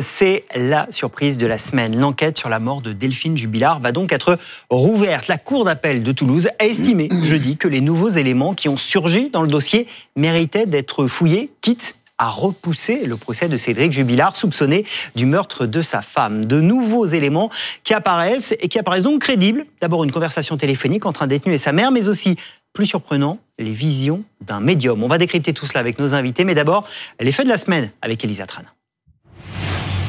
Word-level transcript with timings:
C'est 0.00 0.44
la 0.54 0.86
surprise 0.90 1.38
de 1.38 1.46
la 1.46 1.58
semaine. 1.58 1.98
L'enquête 1.98 2.38
sur 2.38 2.48
la 2.48 2.60
mort 2.60 2.82
de 2.82 2.92
Delphine 2.92 3.36
Jubilard 3.36 3.80
va 3.80 3.92
donc 3.92 4.12
être 4.12 4.38
rouverte. 4.70 5.28
La 5.28 5.38
Cour 5.38 5.64
d'appel 5.64 6.02
de 6.02 6.12
Toulouse 6.12 6.48
a 6.58 6.66
estimé 6.66 7.08
jeudi 7.22 7.56
que 7.56 7.68
les 7.68 7.80
nouveaux 7.80 8.08
éléments 8.08 8.54
qui 8.54 8.68
ont 8.68 8.76
surgi 8.76 9.30
dans 9.30 9.42
le 9.42 9.48
dossier 9.48 9.86
méritaient 10.16 10.66
d'être 10.66 11.06
fouillés, 11.06 11.50
quitte 11.60 11.96
à 12.18 12.28
repousser 12.28 13.06
le 13.06 13.16
procès 13.16 13.48
de 13.48 13.56
Cédric 13.56 13.92
Jubilard, 13.92 14.36
soupçonné 14.36 14.84
du 15.14 15.24
meurtre 15.24 15.66
de 15.66 15.82
sa 15.82 16.02
femme. 16.02 16.44
De 16.44 16.60
nouveaux 16.60 17.06
éléments 17.06 17.48
qui 17.84 17.94
apparaissent 17.94 18.54
et 18.60 18.68
qui 18.68 18.78
apparaissent 18.78 19.04
donc 19.04 19.22
crédibles. 19.22 19.66
D'abord 19.80 20.02
une 20.04 20.12
conversation 20.12 20.56
téléphonique 20.56 21.06
entre 21.06 21.22
un 21.22 21.28
détenu 21.28 21.54
et 21.54 21.58
sa 21.58 21.72
mère, 21.72 21.92
mais 21.92 22.08
aussi 22.08 22.36
plus 22.72 22.86
surprenant, 22.86 23.38
les 23.58 23.72
visions 23.72 24.24
d'un 24.40 24.60
médium. 24.60 25.02
On 25.02 25.08
va 25.08 25.18
décrypter 25.18 25.52
tout 25.52 25.66
cela 25.66 25.80
avec 25.80 25.98
nos 25.98 26.14
invités, 26.14 26.44
mais 26.44 26.54
d'abord, 26.54 26.86
les 27.18 27.32
faits 27.32 27.46
de 27.46 27.50
la 27.50 27.58
semaine 27.58 27.90
avec 28.02 28.22
Elisa 28.24 28.46
Tran. 28.46 28.62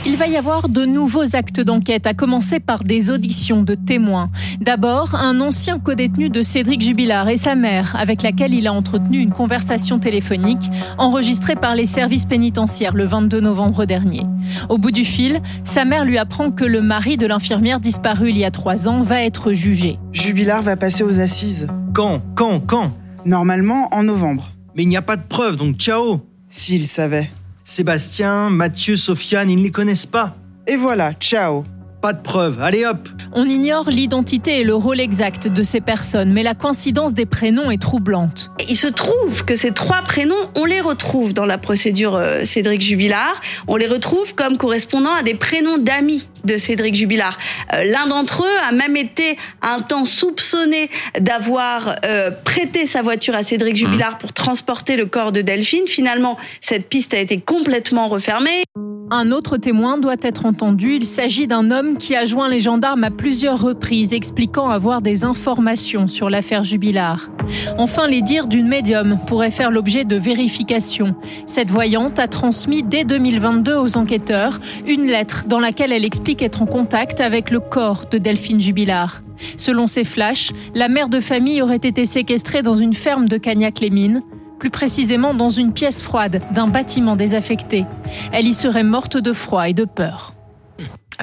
Il 0.05 0.15
va 0.15 0.27
y 0.27 0.37
avoir 0.37 0.69
de 0.69 0.85
nouveaux 0.85 1.35
actes 1.35 1.59
d'enquête, 1.59 2.07
à 2.07 2.13
commencer 2.13 2.61
par 2.61 2.85
des 2.85 3.11
auditions 3.11 3.63
de 3.63 3.75
témoins. 3.75 4.29
D'abord, 4.61 5.13
un 5.13 5.41
ancien 5.41 5.77
codétenu 5.77 6.29
de 6.29 6.41
Cédric 6.41 6.81
Jubilard 6.81 7.27
et 7.27 7.35
sa 7.35 7.53
mère, 7.55 7.97
avec 7.97 8.21
laquelle 8.21 8.53
il 8.53 8.65
a 8.67 8.73
entretenu 8.73 9.19
une 9.19 9.33
conversation 9.33 9.99
téléphonique 9.99 10.71
enregistrée 10.97 11.57
par 11.57 11.75
les 11.75 11.85
services 11.85 12.25
pénitentiaires 12.25 12.95
le 12.95 13.05
22 13.05 13.41
novembre 13.41 13.83
dernier. 13.83 14.23
Au 14.69 14.77
bout 14.77 14.91
du 14.91 15.03
fil, 15.03 15.41
sa 15.65 15.83
mère 15.83 16.05
lui 16.05 16.17
apprend 16.17 16.51
que 16.51 16.65
le 16.65 16.81
mari 16.81 17.17
de 17.17 17.27
l'infirmière 17.27 17.81
disparue 17.81 18.29
il 18.29 18.37
y 18.37 18.45
a 18.45 18.51
trois 18.51 18.87
ans 18.87 19.01
va 19.01 19.21
être 19.21 19.51
jugé. 19.51 19.99
Jubilard 20.13 20.61
va 20.61 20.77
passer 20.77 21.03
aux 21.03 21.19
assises. 21.19 21.67
Quand? 21.93 22.21
Quand? 22.35 22.61
Quand? 22.61 22.93
Normalement 23.25 23.93
en 23.93 24.03
novembre. 24.03 24.53
Mais 24.75 24.83
il 24.83 24.87
n'y 24.87 24.97
a 24.97 25.01
pas 25.01 25.17
de 25.17 25.23
preuves, 25.27 25.57
donc 25.57 25.75
ciao 25.75 26.21
S'il 26.49 26.87
savait. 26.87 27.29
Sébastien, 27.69 28.49
Mathieu, 28.49 28.95
Sofiane, 28.95 29.47
ils 29.47 29.57
ne 29.59 29.61
les 29.61 29.69
connaissent 29.69 30.07
pas. 30.07 30.35
Et 30.65 30.75
voilà, 30.75 31.13
ciao 31.13 31.65
Pas 32.01 32.13
de 32.13 32.21
preuves, 32.21 32.59
allez 32.63 32.83
hop 32.83 33.07
On 33.33 33.45
ignore 33.45 33.91
l'identité 33.91 34.61
et 34.61 34.63
le 34.63 34.73
rôle 34.73 34.99
exact 34.99 35.47
de 35.47 35.61
ces 35.61 35.79
personnes, 35.79 36.33
mais 36.33 36.41
la 36.41 36.55
coïncidence 36.55 37.13
des 37.13 37.27
prénoms 37.27 37.69
est 37.69 37.79
troublante. 37.79 38.49
Il 38.67 38.75
se 38.75 38.87
trouve 38.87 39.45
que 39.45 39.55
ces 39.55 39.69
trois 39.69 40.01
prénoms, 40.01 40.49
on 40.55 40.65
les 40.65 40.81
retrouve 40.81 41.35
dans 41.35 41.45
la 41.45 41.59
procédure 41.59 42.15
euh, 42.15 42.43
Cédric 42.43 42.81
Jubilard. 42.81 43.39
On 43.67 43.75
les 43.75 43.85
retrouve 43.85 44.33
comme 44.33 44.57
correspondant 44.57 45.13
à 45.13 45.21
des 45.21 45.35
prénoms 45.35 45.77
d'amis 45.77 46.27
de 46.43 46.57
Cédric 46.57 46.95
Jubilard. 46.95 47.37
Euh, 47.73 47.83
L'un 47.83 48.07
d'entre 48.07 48.43
eux 48.43 48.67
a 48.67 48.71
même 48.71 48.97
été 48.97 49.37
un 49.61 49.81
temps 49.81 50.05
soupçonné 50.05 50.89
d'avoir 51.19 51.95
euh, 52.05 52.31
prêté 52.31 52.85
sa 52.85 53.01
voiture 53.01 53.35
à 53.35 53.43
Cédric 53.43 53.75
Jubilard 53.75 54.17
pour 54.17 54.33
transporter 54.33 54.97
le 54.97 55.05
corps 55.05 55.31
de 55.31 55.41
Delphine. 55.41 55.87
Finalement, 55.87 56.37
cette 56.61 56.89
piste 56.89 57.13
a 57.13 57.19
été 57.19 57.39
complètement 57.39 58.07
refermée. 58.07 58.63
Un 59.11 59.31
autre 59.31 59.57
témoin 59.57 59.97
doit 59.97 60.17
être 60.21 60.45
entendu. 60.45 60.97
Il 60.97 61.05
s'agit 61.05 61.47
d'un 61.47 61.71
homme 61.71 61.97
qui 61.97 62.15
a 62.15 62.25
joint 62.25 62.47
les 62.47 62.59
gendarmes 62.59 63.03
à 63.03 63.09
plusieurs 63.09 63.59
reprises, 63.59 64.13
expliquant 64.13 64.69
avoir 64.69 65.01
des 65.01 65.23
informations 65.23 66.07
sur 66.07 66.29
l'affaire 66.29 66.63
Jubilard. 66.63 67.31
Enfin, 67.79 68.05
les 68.05 68.21
dires 68.21 68.45
d'une 68.45 68.67
médium 68.67 69.17
pourraient 69.25 69.49
faire 69.49 69.71
l'objet 69.71 70.05
de 70.05 70.15
vérifications. 70.15 71.15
Cette 71.47 71.71
voyante 71.71 72.19
a 72.19 72.27
transmis 72.27 72.83
dès 72.83 73.03
2022 73.03 73.77
aux 73.77 73.97
enquêteurs 73.97 74.59
une 74.85 75.07
lettre 75.07 75.45
dans 75.47 75.59
laquelle 75.59 75.91
elle 75.91 76.05
explique 76.05 76.28
être 76.37 76.61
en 76.61 76.65
contact 76.65 77.19
avec 77.19 77.49
le 77.49 77.59
corps 77.59 78.05
de 78.09 78.17
Delphine 78.17 78.61
Jubilard. 78.61 79.21
Selon 79.57 79.87
ces 79.87 80.03
flashs, 80.03 80.51
la 80.75 80.89
mère 80.89 81.09
de 81.09 81.19
famille 81.19 81.61
aurait 81.61 81.75
été 81.77 82.05
séquestrée 82.05 82.61
dans 82.61 82.75
une 82.75 82.93
ferme 82.93 83.27
de 83.27 83.37
Cagnac-les-Mines 83.37 84.21
plus 84.59 84.69
précisément 84.69 85.33
dans 85.33 85.49
une 85.49 85.71
pièce 85.71 86.01
froide 86.01 86.41
d'un 86.51 86.67
bâtiment 86.67 87.15
désaffecté. 87.15 87.85
Elle 88.33 88.45
y 88.45 88.53
serait 88.53 88.83
morte 88.83 89.17
de 89.17 89.33
froid 89.33 89.69
et 89.69 89.73
de 89.73 89.85
peur. 89.85 90.33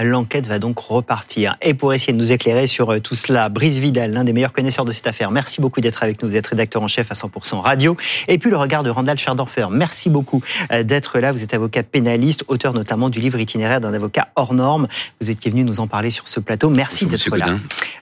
L'enquête 0.02 0.46
va 0.46 0.58
donc 0.58 0.78
repartir. 0.78 1.56
Et 1.62 1.74
pour 1.74 1.94
essayer 1.94 2.12
de 2.12 2.18
nous 2.18 2.32
éclairer 2.32 2.66
sur 2.66 2.92
euh, 2.92 3.00
tout 3.00 3.14
cela, 3.14 3.48
Brice 3.48 3.78
Vidal, 3.78 4.12
l'un 4.12 4.24
des 4.24 4.32
meilleurs 4.32 4.52
connaisseurs 4.52 4.84
de 4.84 4.92
cette 4.92 5.06
affaire, 5.06 5.30
merci 5.30 5.60
beaucoup 5.60 5.80
d'être 5.80 6.02
avec 6.02 6.22
nous. 6.22 6.28
Vous 6.28 6.36
êtes 6.36 6.46
rédacteur 6.46 6.82
en 6.82 6.88
chef 6.88 7.10
à 7.10 7.14
100% 7.14 7.60
Radio. 7.60 7.96
Et 8.28 8.38
puis 8.38 8.50
le 8.50 8.56
regard 8.56 8.82
de 8.82 8.90
Randall 8.90 9.18
Scherdorfer, 9.18 9.66
merci 9.70 10.10
beaucoup 10.10 10.42
euh, 10.72 10.82
d'être 10.82 11.18
là. 11.18 11.32
Vous 11.32 11.42
êtes 11.42 11.54
avocat 11.54 11.82
pénaliste, 11.82 12.44
auteur 12.48 12.74
notamment 12.74 13.08
du 13.08 13.20
livre 13.20 13.38
itinéraire 13.38 13.80
d'un 13.80 13.94
avocat 13.94 14.28
hors 14.36 14.54
norme. 14.54 14.86
Vous 15.20 15.30
étiez 15.30 15.50
venu 15.50 15.64
nous 15.64 15.80
en 15.80 15.86
parler 15.86 16.10
sur 16.10 16.28
ce 16.28 16.40
plateau. 16.40 16.68
Merci 16.68 17.06
d'être 17.06 17.36
là. 17.36 17.58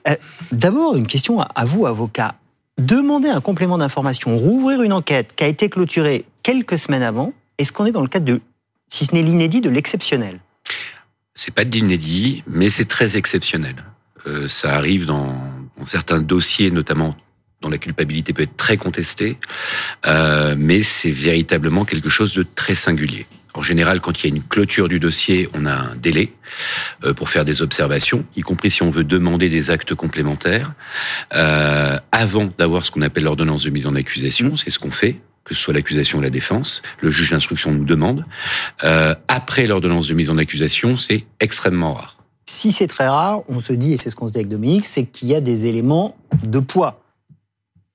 Euh, 0.07 0.15
D'abord, 0.51 0.95
une 0.95 1.07
question 1.07 1.39
à 1.39 1.65
vous, 1.65 1.85
avocat. 1.85 2.35
Demander 2.77 3.29
un 3.29 3.41
complément 3.41 3.77
d'information, 3.77 4.37
rouvrir 4.37 4.81
une 4.81 4.93
enquête 4.93 5.33
qui 5.35 5.43
a 5.43 5.47
été 5.47 5.69
clôturée 5.69 6.25
quelques 6.43 6.77
semaines 6.77 7.03
avant, 7.03 7.33
est-ce 7.57 7.71
qu'on 7.71 7.85
est 7.85 7.91
dans 7.91 8.01
le 8.01 8.07
cadre 8.07 8.25
de, 8.25 8.41
si 8.89 9.05
ce 9.05 9.15
n'est 9.15 9.21
l'inédit, 9.21 9.61
de 9.61 9.69
l'exceptionnel? 9.69 10.39
C'est 11.35 11.53
pas 11.53 11.65
de 11.65 11.71
l'inédit, 11.71 12.43
mais 12.47 12.69
c'est 12.69 12.85
très 12.85 13.17
exceptionnel. 13.17 13.75
Euh, 14.25 14.47
ça 14.47 14.75
arrive 14.75 15.05
dans, 15.05 15.37
dans, 15.77 15.85
certains 15.85 16.19
dossiers, 16.19 16.71
notamment 16.71 17.15
dont 17.61 17.69
la 17.69 17.77
culpabilité 17.77 18.33
peut 18.33 18.43
être 18.43 18.57
très 18.57 18.77
contestée, 18.77 19.37
euh, 20.07 20.55
mais 20.57 20.81
c'est 20.83 21.11
véritablement 21.11 21.85
quelque 21.85 22.09
chose 22.09 22.33
de 22.33 22.43
très 22.43 22.75
singulier. 22.75 23.27
En 23.55 23.61
général, 23.61 24.01
quand 24.01 24.21
il 24.21 24.29
y 24.29 24.33
a 24.33 24.35
une 24.35 24.43
clôture 24.43 24.89
du 24.89 24.99
dossier, 24.99 25.47
on 25.53 25.65
a 25.65 25.71
un 25.71 25.95
délai 25.95 26.33
euh, 27.05 27.13
pour 27.13 27.29
faire 27.29 27.45
des 27.45 27.61
observations, 27.61 28.25
y 28.35 28.41
compris 28.41 28.69
si 28.69 28.83
on 28.83 28.89
veut 28.89 29.05
demander 29.05 29.49
des 29.49 29.71
actes 29.71 29.95
complémentaires, 29.95 30.73
euh, 31.33 31.97
avant 32.11 32.49
d'avoir 32.57 32.85
ce 32.85 32.91
qu'on 32.91 33.01
appelle 33.01 33.23
l'ordonnance 33.23 33.63
de 33.63 33.69
mise 33.69 33.87
en 33.87 33.95
accusation. 33.95 34.57
C'est 34.57 34.69
ce 34.69 34.77
qu'on 34.77 34.91
fait 34.91 35.15
que 35.45 35.53
ce 35.53 35.61
soit 35.61 35.73
l'accusation 35.73 36.17
ou 36.17 36.21
la 36.21 36.31
défense. 36.31 36.81
Le 37.01 37.09
juge 37.09 37.31
d'instruction 37.31 37.71
nous 37.71 37.85
demande. 37.85 38.25
Euh, 38.83 39.15
après 39.27 39.67
l'ordonnance 39.67 40.07
de 40.07 40.13
mise 40.13 40.29
en 40.29 40.37
accusation, 40.37 40.97
c'est 40.97 41.25
extrêmement 41.39 41.93
rare. 41.93 42.17
Si 42.47 42.71
c'est 42.71 42.87
très 42.87 43.07
rare, 43.07 43.43
on 43.47 43.59
se 43.59 43.73
dit, 43.73 43.93
et 43.93 43.97
c'est 43.97 44.09
ce 44.09 44.15
qu'on 44.15 44.27
se 44.27 44.31
dit 44.31 44.39
avec 44.39 44.49
Dominique, 44.49 44.85
c'est 44.85 45.05
qu'il 45.05 45.29
y 45.29 45.35
a 45.35 45.41
des 45.41 45.67
éléments 45.67 46.17
de 46.43 46.59
poids. 46.59 47.01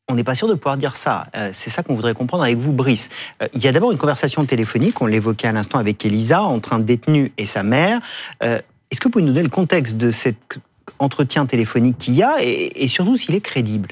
On 0.08 0.14
n'est 0.14 0.24
pas 0.24 0.34
sûr 0.34 0.48
de 0.48 0.54
pouvoir 0.54 0.76
dire 0.76 0.96
ça. 0.96 1.26
Euh, 1.36 1.50
c'est 1.52 1.70
ça 1.70 1.82
qu'on 1.82 1.94
voudrait 1.94 2.14
comprendre 2.14 2.44
avec 2.44 2.58
vous, 2.58 2.72
Brice. 2.72 3.10
Euh, 3.42 3.48
il 3.54 3.62
y 3.62 3.68
a 3.68 3.72
d'abord 3.72 3.92
une 3.92 3.98
conversation 3.98 4.44
téléphonique, 4.44 5.00
on 5.02 5.06
l'évoquait 5.06 5.48
à 5.48 5.52
l'instant 5.52 5.78
avec 5.78 6.04
Elisa, 6.04 6.42
entre 6.42 6.72
un 6.72 6.80
détenu 6.80 7.32
et 7.36 7.46
sa 7.46 7.62
mère. 7.62 8.00
Est-ce 8.40 9.00
que 9.00 9.04
vous 9.04 9.10
pouvez 9.10 9.24
nous 9.24 9.32
donner 9.32 9.44
le 9.44 9.50
contexte 9.50 9.96
de 9.96 10.10
cet 10.10 10.58
entretien 10.98 11.46
téléphonique 11.46 11.98
qu'il 11.98 12.14
y 12.14 12.22
a 12.24 12.42
et, 12.42 12.84
et 12.84 12.88
surtout 12.88 13.16
s'il 13.16 13.36
est 13.36 13.40
crédible? 13.40 13.90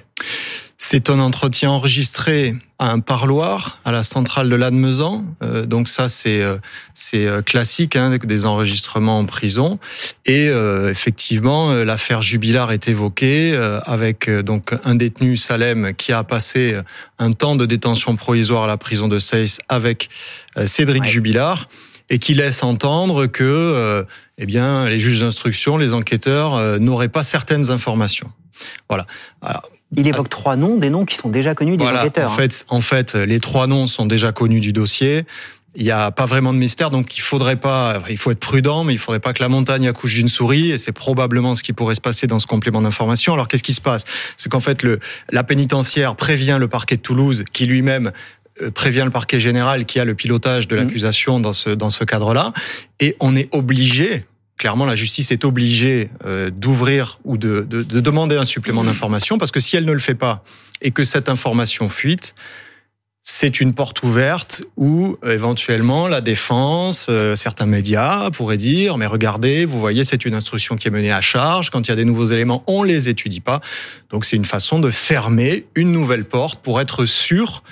C'est 0.80 1.10
un 1.10 1.18
entretien 1.18 1.70
enregistré 1.70 2.54
à 2.78 2.92
un 2.92 3.00
parloir 3.00 3.80
à 3.84 3.90
la 3.90 4.04
centrale 4.04 4.48
de 4.48 4.54
Lannemezan. 4.54 5.24
Euh, 5.42 5.66
donc 5.66 5.88
ça, 5.88 6.08
c'est 6.08 6.40
euh, 6.40 6.56
c'est 6.94 7.26
classique, 7.44 7.96
hein, 7.96 8.16
des 8.16 8.46
enregistrements 8.46 9.18
en 9.18 9.24
prison. 9.24 9.80
Et 10.24 10.48
euh, 10.48 10.88
effectivement, 10.88 11.74
l'affaire 11.74 12.22
Jubilard 12.22 12.70
est 12.70 12.88
évoquée 12.88 13.58
avec 13.86 14.30
donc 14.30 14.72
un 14.84 14.94
détenu 14.94 15.36
Salem 15.36 15.94
qui 15.94 16.12
a 16.12 16.22
passé 16.22 16.76
un 17.18 17.32
temps 17.32 17.56
de 17.56 17.66
détention 17.66 18.14
provisoire 18.14 18.62
à 18.62 18.66
la 18.68 18.76
prison 18.76 19.08
de 19.08 19.18
Seyss 19.18 19.58
avec 19.68 20.08
Cédric 20.64 21.02
ouais. 21.02 21.08
Jubilard 21.08 21.68
et 22.08 22.20
qui 22.20 22.34
laisse 22.34 22.62
entendre 22.62 23.26
que 23.26 24.06
eh 24.38 24.46
bien 24.46 24.88
les 24.88 25.00
juges 25.00 25.20
d'instruction, 25.20 25.76
les 25.76 25.92
enquêteurs 25.92 26.78
n'auraient 26.78 27.08
pas 27.08 27.24
certaines 27.24 27.70
informations. 27.70 28.30
Voilà. 28.88 29.06
Alors, 29.42 29.62
il 29.96 30.06
évoque 30.06 30.28
trois 30.28 30.56
noms, 30.56 30.76
des 30.76 30.90
noms 30.90 31.04
qui 31.04 31.16
sont 31.16 31.28
déjà 31.28 31.54
connus 31.54 31.76
des 31.76 31.84
voilà, 31.84 32.00
enquêteurs. 32.00 32.30
En 32.30 32.34
fait, 32.34 32.66
en 32.68 32.80
fait, 32.80 33.14
les 33.14 33.40
trois 33.40 33.66
noms 33.66 33.86
sont 33.86 34.06
déjà 34.06 34.32
connus 34.32 34.60
du 34.60 34.72
dossier. 34.72 35.24
Il 35.76 35.84
n'y 35.84 35.90
a 35.90 36.10
pas 36.10 36.26
vraiment 36.26 36.52
de 36.52 36.58
mystère, 36.58 36.90
donc 36.90 37.16
il 37.16 37.20
faudrait 37.20 37.56
pas, 37.56 38.02
il 38.10 38.16
faut 38.16 38.30
être 38.30 38.40
prudent, 38.40 38.84
mais 38.84 38.94
il 38.94 38.98
faudrait 38.98 39.20
pas 39.20 39.32
que 39.32 39.42
la 39.42 39.48
montagne 39.48 39.86
accouche 39.86 40.14
d'une 40.14 40.28
souris, 40.28 40.70
et 40.70 40.78
c'est 40.78 40.92
probablement 40.92 41.54
ce 41.54 41.62
qui 41.62 41.72
pourrait 41.72 41.94
se 41.94 42.00
passer 42.00 42.26
dans 42.26 42.38
ce 42.38 42.46
complément 42.46 42.82
d'information. 42.82 43.34
Alors 43.34 43.46
qu'est-ce 43.46 43.62
qui 43.62 43.74
se 43.74 43.80
passe? 43.80 44.04
C'est 44.36 44.50
qu'en 44.50 44.60
fait, 44.60 44.82
le, 44.82 44.98
la 45.30 45.44
pénitentiaire 45.44 46.16
prévient 46.16 46.56
le 46.58 46.68
parquet 46.68 46.96
de 46.96 47.02
Toulouse, 47.02 47.44
qui 47.52 47.66
lui-même 47.66 48.12
euh, 48.62 48.70
prévient 48.70 49.02
le 49.04 49.10
parquet 49.10 49.40
général, 49.40 49.84
qui 49.84 50.00
a 50.00 50.04
le 50.04 50.14
pilotage 50.14 50.68
de 50.68 50.74
l'accusation 50.74 51.38
dans 51.38 51.52
ce 51.52 51.70
dans 51.70 51.90
ce 51.90 52.02
cadre-là, 52.02 52.54
et 52.98 53.14
on 53.20 53.36
est 53.36 53.54
obligé, 53.54 54.24
clairement, 54.58 54.84
la 54.84 54.96
justice 54.96 55.30
est 55.30 55.44
obligée 55.44 56.10
euh, 56.26 56.50
d'ouvrir 56.50 57.20
ou 57.24 57.38
de, 57.38 57.66
de, 57.68 57.82
de, 57.82 58.00
demander 58.00 58.36
un 58.36 58.44
supplément 58.44 58.84
d'information, 58.84 59.38
parce 59.38 59.50
que 59.50 59.60
si 59.60 59.76
elle 59.76 59.84
ne 59.84 59.92
le 59.92 59.98
fait 59.98 60.14
pas 60.14 60.44
et 60.82 60.90
que 60.90 61.04
cette 61.04 61.28
information 61.28 61.88
fuite, 61.88 62.34
c'est 63.30 63.60
une 63.60 63.74
porte 63.74 64.02
ouverte 64.02 64.62
où 64.78 65.18
euh, 65.22 65.34
éventuellement 65.34 66.08
la 66.08 66.22
défense, 66.22 67.08
euh, 67.10 67.36
certains 67.36 67.66
médias 67.66 68.30
pourraient 68.30 68.56
dire 68.56 68.96
mais 68.96 69.06
regardez, 69.06 69.66
vous 69.66 69.78
voyez, 69.78 70.02
c'est 70.02 70.24
une 70.24 70.34
instruction 70.34 70.76
qui 70.76 70.88
est 70.88 70.90
menée 70.90 71.12
à 71.12 71.20
charge. 71.20 71.68
Quand 71.68 71.86
il 71.86 71.90
y 71.90 71.92
a 71.92 71.96
des 71.96 72.06
nouveaux 72.06 72.26
éléments, 72.26 72.64
on 72.66 72.82
les 72.82 73.10
étudie 73.10 73.40
pas. 73.40 73.60
Donc 74.08 74.24
c'est 74.24 74.36
une 74.36 74.46
façon 74.46 74.78
de 74.78 74.90
fermer 74.90 75.66
une 75.74 75.92
nouvelle 75.92 76.24
porte 76.24 76.60
pour 76.62 76.80
être 76.80 77.04
sûr 77.04 77.62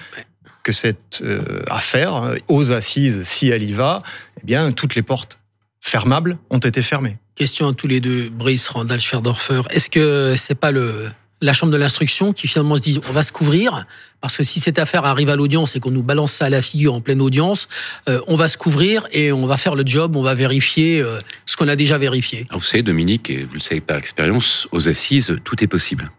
que 0.62 0.72
cette 0.72 1.22
euh, 1.22 1.62
affaire 1.68 2.34
aux 2.48 2.72
assises, 2.72 3.22
si 3.22 3.48
elle 3.48 3.62
y 3.62 3.72
va, 3.72 4.02
eh 4.42 4.44
bien 4.44 4.72
toutes 4.72 4.94
les 4.94 5.02
portes 5.02 5.38
fermables 5.80 6.38
ont 6.50 6.58
été 6.58 6.82
fermées. 6.82 7.18
Question 7.34 7.68
à 7.68 7.74
tous 7.74 7.86
les 7.86 8.00
deux, 8.00 8.30
Brice, 8.30 8.68
Randall, 8.68 9.00
Scherdorfer. 9.00 9.62
Est-ce 9.70 9.90
que 9.90 10.34
c'est 10.36 10.54
pas 10.58 10.70
le 10.70 11.08
la 11.42 11.52
chambre 11.52 11.70
de 11.70 11.76
l'instruction 11.76 12.32
qui 12.32 12.48
finalement 12.48 12.76
se 12.76 12.80
dit 12.80 13.00
on 13.08 13.12
va 13.12 13.22
se 13.22 13.32
couvrir? 13.32 13.86
Parce 14.20 14.36
que 14.36 14.42
si 14.42 14.58
cette 14.58 14.78
affaire 14.78 15.04
arrive 15.04 15.28
à 15.28 15.36
l'audience 15.36 15.76
et 15.76 15.80
qu'on 15.80 15.90
nous 15.90 16.02
balance 16.02 16.32
ça 16.32 16.46
à 16.46 16.50
la 16.50 16.62
figure 16.62 16.94
en 16.94 17.00
pleine 17.00 17.20
audience, 17.20 17.68
euh, 18.08 18.20
on 18.26 18.36
va 18.36 18.48
se 18.48 18.56
couvrir 18.56 19.06
et 19.12 19.32
on 19.32 19.46
va 19.46 19.56
faire 19.56 19.74
le 19.74 19.86
job, 19.86 20.16
on 20.16 20.22
va 20.22 20.34
vérifier 20.34 21.00
euh, 21.00 21.18
ce 21.44 21.56
qu'on 21.56 21.68
a 21.68 21.76
déjà 21.76 21.98
vérifié. 21.98 22.46
Alors 22.48 22.60
vous 22.60 22.66
savez, 22.66 22.82
Dominique, 22.82 23.28
et 23.28 23.44
vous 23.44 23.54
le 23.54 23.60
savez 23.60 23.80
par 23.80 23.98
expérience, 23.98 24.66
aux 24.72 24.88
assises, 24.88 25.36
tout 25.44 25.62
est 25.62 25.66
possible. 25.66 26.10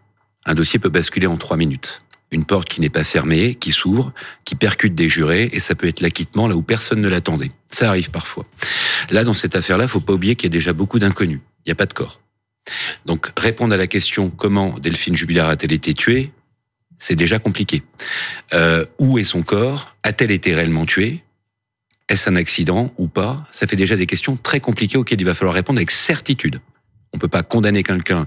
Un 0.46 0.54
dossier 0.54 0.78
peut 0.78 0.88
basculer 0.88 1.26
en 1.26 1.36
trois 1.36 1.56
minutes. 1.56 2.02
Une 2.30 2.44
porte 2.44 2.68
qui 2.68 2.80
n'est 2.80 2.90
pas 2.90 3.04
fermée, 3.04 3.54
qui 3.54 3.72
s'ouvre, 3.72 4.12
qui 4.44 4.54
percute 4.54 4.94
des 4.94 5.08
jurés, 5.08 5.48
et 5.52 5.60
ça 5.60 5.74
peut 5.74 5.88
être 5.88 6.00
l'acquittement 6.00 6.46
là 6.46 6.54
où 6.54 6.62
personne 6.62 7.00
ne 7.00 7.08
l'attendait. 7.08 7.50
Ça 7.70 7.88
arrive 7.88 8.10
parfois. 8.10 8.46
Là, 9.10 9.24
dans 9.24 9.34
cette 9.34 9.56
affaire-là, 9.56 9.88
faut 9.88 10.00
pas 10.00 10.12
oublier 10.12 10.36
qu'il 10.36 10.48
y 10.48 10.52
a 10.52 10.56
déjà 10.56 10.72
beaucoup 10.72 10.98
d'inconnus. 10.98 11.40
Il 11.64 11.68
n'y 11.68 11.72
a 11.72 11.76
pas 11.76 11.86
de 11.86 11.92
corps. 11.92 12.20
Donc 13.06 13.32
répondre 13.36 13.74
à 13.74 13.76
la 13.76 13.86
question 13.86 14.30
comment 14.30 14.78
Delphine 14.78 15.16
Jubilard 15.16 15.48
a-t-elle 15.48 15.72
été 15.72 15.94
tuée, 15.94 16.32
c'est 16.98 17.16
déjà 17.16 17.38
compliqué. 17.38 17.82
Euh, 18.52 18.84
où 18.98 19.18
est 19.18 19.24
son 19.24 19.42
corps? 19.42 19.94
A-t-elle 20.02 20.30
été 20.30 20.54
réellement 20.54 20.84
tuée? 20.84 21.22
Est-ce 22.08 22.28
un 22.28 22.36
accident 22.36 22.92
ou 22.98 23.06
pas? 23.08 23.46
Ça 23.52 23.66
fait 23.66 23.76
déjà 23.76 23.96
des 23.96 24.06
questions 24.06 24.36
très 24.36 24.60
compliquées 24.60 24.98
auxquelles 24.98 25.20
il 25.20 25.24
va 25.24 25.34
falloir 25.34 25.54
répondre 25.54 25.78
avec 25.78 25.90
certitude. 25.90 26.60
On 27.12 27.18
peut 27.18 27.28
pas 27.28 27.42
condamner 27.42 27.82
quelqu'un 27.82 28.26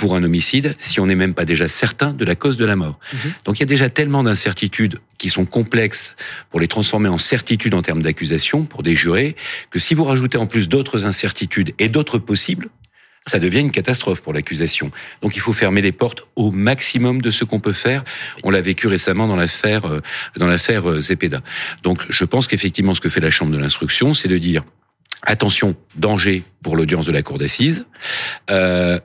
pour 0.00 0.16
un 0.16 0.24
homicide 0.24 0.74
si 0.78 0.98
on 0.98 1.06
n'est 1.06 1.14
même 1.14 1.34
pas 1.34 1.44
déjà 1.44 1.68
certain 1.68 2.14
de 2.14 2.24
la 2.24 2.34
cause 2.34 2.56
de 2.56 2.64
la 2.64 2.74
mort. 2.74 2.98
Mmh. 3.12 3.16
Donc 3.44 3.58
il 3.58 3.60
y 3.60 3.64
a 3.64 3.66
déjà 3.66 3.90
tellement 3.90 4.22
d'incertitudes 4.22 4.98
qui 5.18 5.28
sont 5.28 5.44
complexes 5.44 6.16
pour 6.50 6.58
les 6.58 6.68
transformer 6.68 7.10
en 7.10 7.18
certitudes 7.18 7.74
en 7.74 7.82
termes 7.82 8.00
d'accusation 8.00 8.64
pour 8.64 8.82
des 8.82 8.94
jurés 8.94 9.36
que 9.70 9.78
si 9.78 9.94
vous 9.94 10.04
rajoutez 10.04 10.38
en 10.38 10.46
plus 10.46 10.70
d'autres 10.70 11.04
incertitudes 11.04 11.74
et 11.78 11.90
d'autres 11.90 12.18
possibles, 12.18 12.70
ça 13.26 13.38
devient 13.38 13.60
une 13.60 13.70
catastrophe 13.70 14.22
pour 14.22 14.32
l'accusation. 14.32 14.90
Donc 15.20 15.36
il 15.36 15.40
faut 15.40 15.52
fermer 15.52 15.82
les 15.82 15.92
portes 15.92 16.22
au 16.34 16.50
maximum 16.50 17.20
de 17.20 17.30
ce 17.30 17.44
qu'on 17.44 17.60
peut 17.60 17.74
faire. 17.74 18.02
On 18.42 18.50
l'a 18.50 18.62
vécu 18.62 18.86
récemment 18.86 19.28
dans 19.28 19.36
l'affaire 19.36 19.84
euh, 19.84 20.00
dans 20.36 20.46
l'affaire 20.46 20.88
euh, 20.88 21.00
Zepeda. 21.02 21.42
Donc 21.82 22.06
je 22.08 22.24
pense 22.24 22.46
qu'effectivement 22.46 22.94
ce 22.94 23.02
que 23.02 23.10
fait 23.10 23.20
la 23.20 23.30
chambre 23.30 23.52
de 23.52 23.58
l'instruction, 23.58 24.14
c'est 24.14 24.28
de 24.28 24.38
dire 24.38 24.64
attention, 25.22 25.76
danger 25.96 26.42
pour 26.62 26.76
l'audience 26.76 27.04
de 27.04 27.12
la 27.12 27.22
cour 27.22 27.36
d'assises. 27.36 27.86
Euh, 28.50 28.98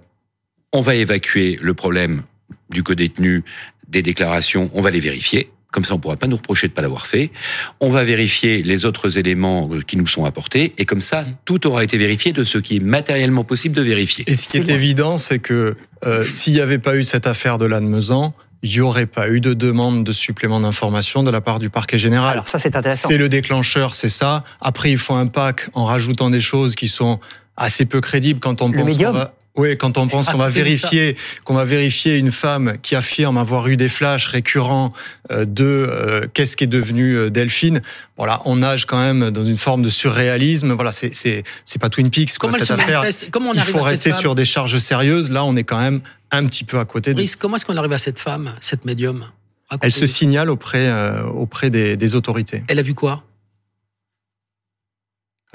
on 0.76 0.82
va 0.82 0.96
évacuer 0.96 1.58
le 1.62 1.74
problème 1.74 2.24
du 2.70 2.84
co-détenu, 2.84 3.44
des 3.88 4.02
déclarations, 4.02 4.70
on 4.74 4.82
va 4.82 4.92
les 4.92 5.00
vérifier. 5.00 5.50
Comme 5.72 5.86
ça, 5.86 5.94
on 5.94 5.98
ne 5.98 6.02
pourra 6.02 6.16
pas 6.18 6.28
nous 6.28 6.36
reprocher 6.38 6.68
de 6.68 6.72
ne 6.72 6.76
pas 6.76 6.82
l'avoir 6.82 7.08
fait. 7.08 7.32
On 7.80 7.90
va 7.90 8.04
vérifier 8.04 8.62
les 8.64 8.86
autres 8.86 9.18
éléments 9.18 9.70
euh, 9.72 9.82
qui 9.82 9.98
nous 9.98 10.08
sont 10.08 10.24
apportés. 10.24 10.74
Et 10.78 10.86
comme 10.86 11.02
ça, 11.02 11.26
tout 11.44 11.68
aura 11.68 11.84
été 11.84 11.98
vérifié 11.98 12.32
de 12.32 12.44
ce 12.44 12.58
qui 12.58 12.78
est 12.78 12.80
matériellement 12.80 13.44
possible 13.44 13.76
de 13.76 13.82
vérifier. 13.82 14.24
Et 14.28 14.36
ce 14.36 14.52
qui 14.52 14.58
est, 14.58 14.74
évident, 14.74 15.18
c'est 15.18 15.40
que 15.40 15.76
euh, 16.06 16.28
s'il 16.30 16.54
n'y 16.54 16.62
avait 16.62 16.78
pas 16.78 16.96
eu 16.96 17.04
cette 17.04 17.28
affaire 17.28 17.58
de 17.58 17.66
Lannemezan, 17.66 18.34
il 18.64 18.72
n'y 18.72 18.80
aurait 18.80 19.06
pas 19.06 19.30
eu 19.30 19.42
de 19.42 19.54
demande 19.54 20.04
de 20.04 20.12
supplément 20.12 20.60
d'information 20.60 21.24
de 21.24 21.30
la 21.30 21.42
part 21.42 21.60
du 21.60 21.70
parquet 21.70 22.00
général. 22.00 22.34
Alors 22.34 22.48
ça, 22.48 22.58
c'est 22.58 22.76
intéressant. 22.76 23.10
C'est 23.10 23.18
le 23.18 23.30
déclencheur, 23.30 23.96
c'est 23.96 24.10
ça. 24.10 24.44
Après, 24.62 24.92
il 24.92 24.98
faut 24.98 25.14
un 25.14 25.28
pack 25.28 25.70
en 25.74 25.86
rajoutant 25.86 26.30
des 26.30 26.42
choses 26.42 26.76
qui 26.76 26.88
sont 26.88 27.20
assez 27.58 27.86
peu 27.86 28.02
crédibles 28.02 28.40
quand 28.40 28.62
on 28.62 28.70
le 28.70 28.78
pense 28.78 28.86
médium. 28.86 29.12
qu'on 29.12 29.20
va... 29.20 29.34
Oui, 29.58 29.78
quand 29.78 29.98
on 29.98 30.08
pense 30.08 30.28
qu'on 30.28 30.38
va 30.38 30.50
vérifier, 30.50 31.16
qu'on 31.46 31.54
va 31.54 31.64
vérifier 31.64 32.18
une 32.18 32.32
femme 32.32 32.78
qui 32.82 32.96
affirme 32.96 33.38
avoir 33.38 33.68
eu 33.68 33.78
des 33.78 33.88
flashs 33.88 34.28
récurrents 34.28 34.92
euh, 35.32 35.46
de 35.46 35.64
euh, 35.64 36.28
qu'est-ce 36.34 36.58
qui 36.58 36.66
est 36.66 36.68
devenu 36.68 37.16
euh, 37.16 37.30
Delphine. 37.30 37.82
Voilà, 38.18 38.42
on 38.46 38.58
nage 38.58 38.86
quand 38.86 39.00
même 39.00 39.32
dans 39.32 39.46
une 39.46 39.58
forme 39.58 39.82
de 39.82 39.90
surréalisme. 39.90 40.74
Voilà, 40.74 40.92
c'est 40.92 41.16
c'est 41.16 41.44
c'est 41.64 41.80
pas 41.80 41.90
Twin 41.90 42.10
Peaks 42.10 42.38
quoi, 42.38 42.52
cette 42.52 42.70
affaire. 42.72 43.02
Reste, 43.02 43.30
comment 43.32 43.52
on 43.52 43.54
Il 43.54 43.62
faut 43.62 43.82
rester 43.82 44.12
sur 44.12 44.36
des 44.36 44.46
charges 44.46 44.78
sérieuses. 44.78 45.32
Là, 45.32 45.46
on 45.46 45.56
est 45.56 45.64
quand 45.64 45.80
même 45.80 46.02
un 46.32 46.46
petit 46.46 46.64
peu 46.66 46.80
à 46.80 46.86
côté. 46.86 47.12
De... 47.12 47.16
Brice, 47.16 47.36
comment 47.36 47.56
est-ce 47.56 47.66
qu'on 47.66 47.78
arrive 47.78 47.94
à 47.94 47.98
cette 47.98 48.20
femme, 48.20 48.56
cette 48.60 48.84
médium? 48.84 49.26
Elle 49.82 49.92
se 49.92 50.06
signale 50.06 50.50
auprès 50.50 50.88
euh, 50.88 51.24
auprès 51.24 51.70
des, 51.70 51.98
des 51.98 52.16
autorités. 52.16 52.64
Elle 52.68 52.80
a 52.80 52.84
vu 52.84 52.94
quoi? 52.94 53.24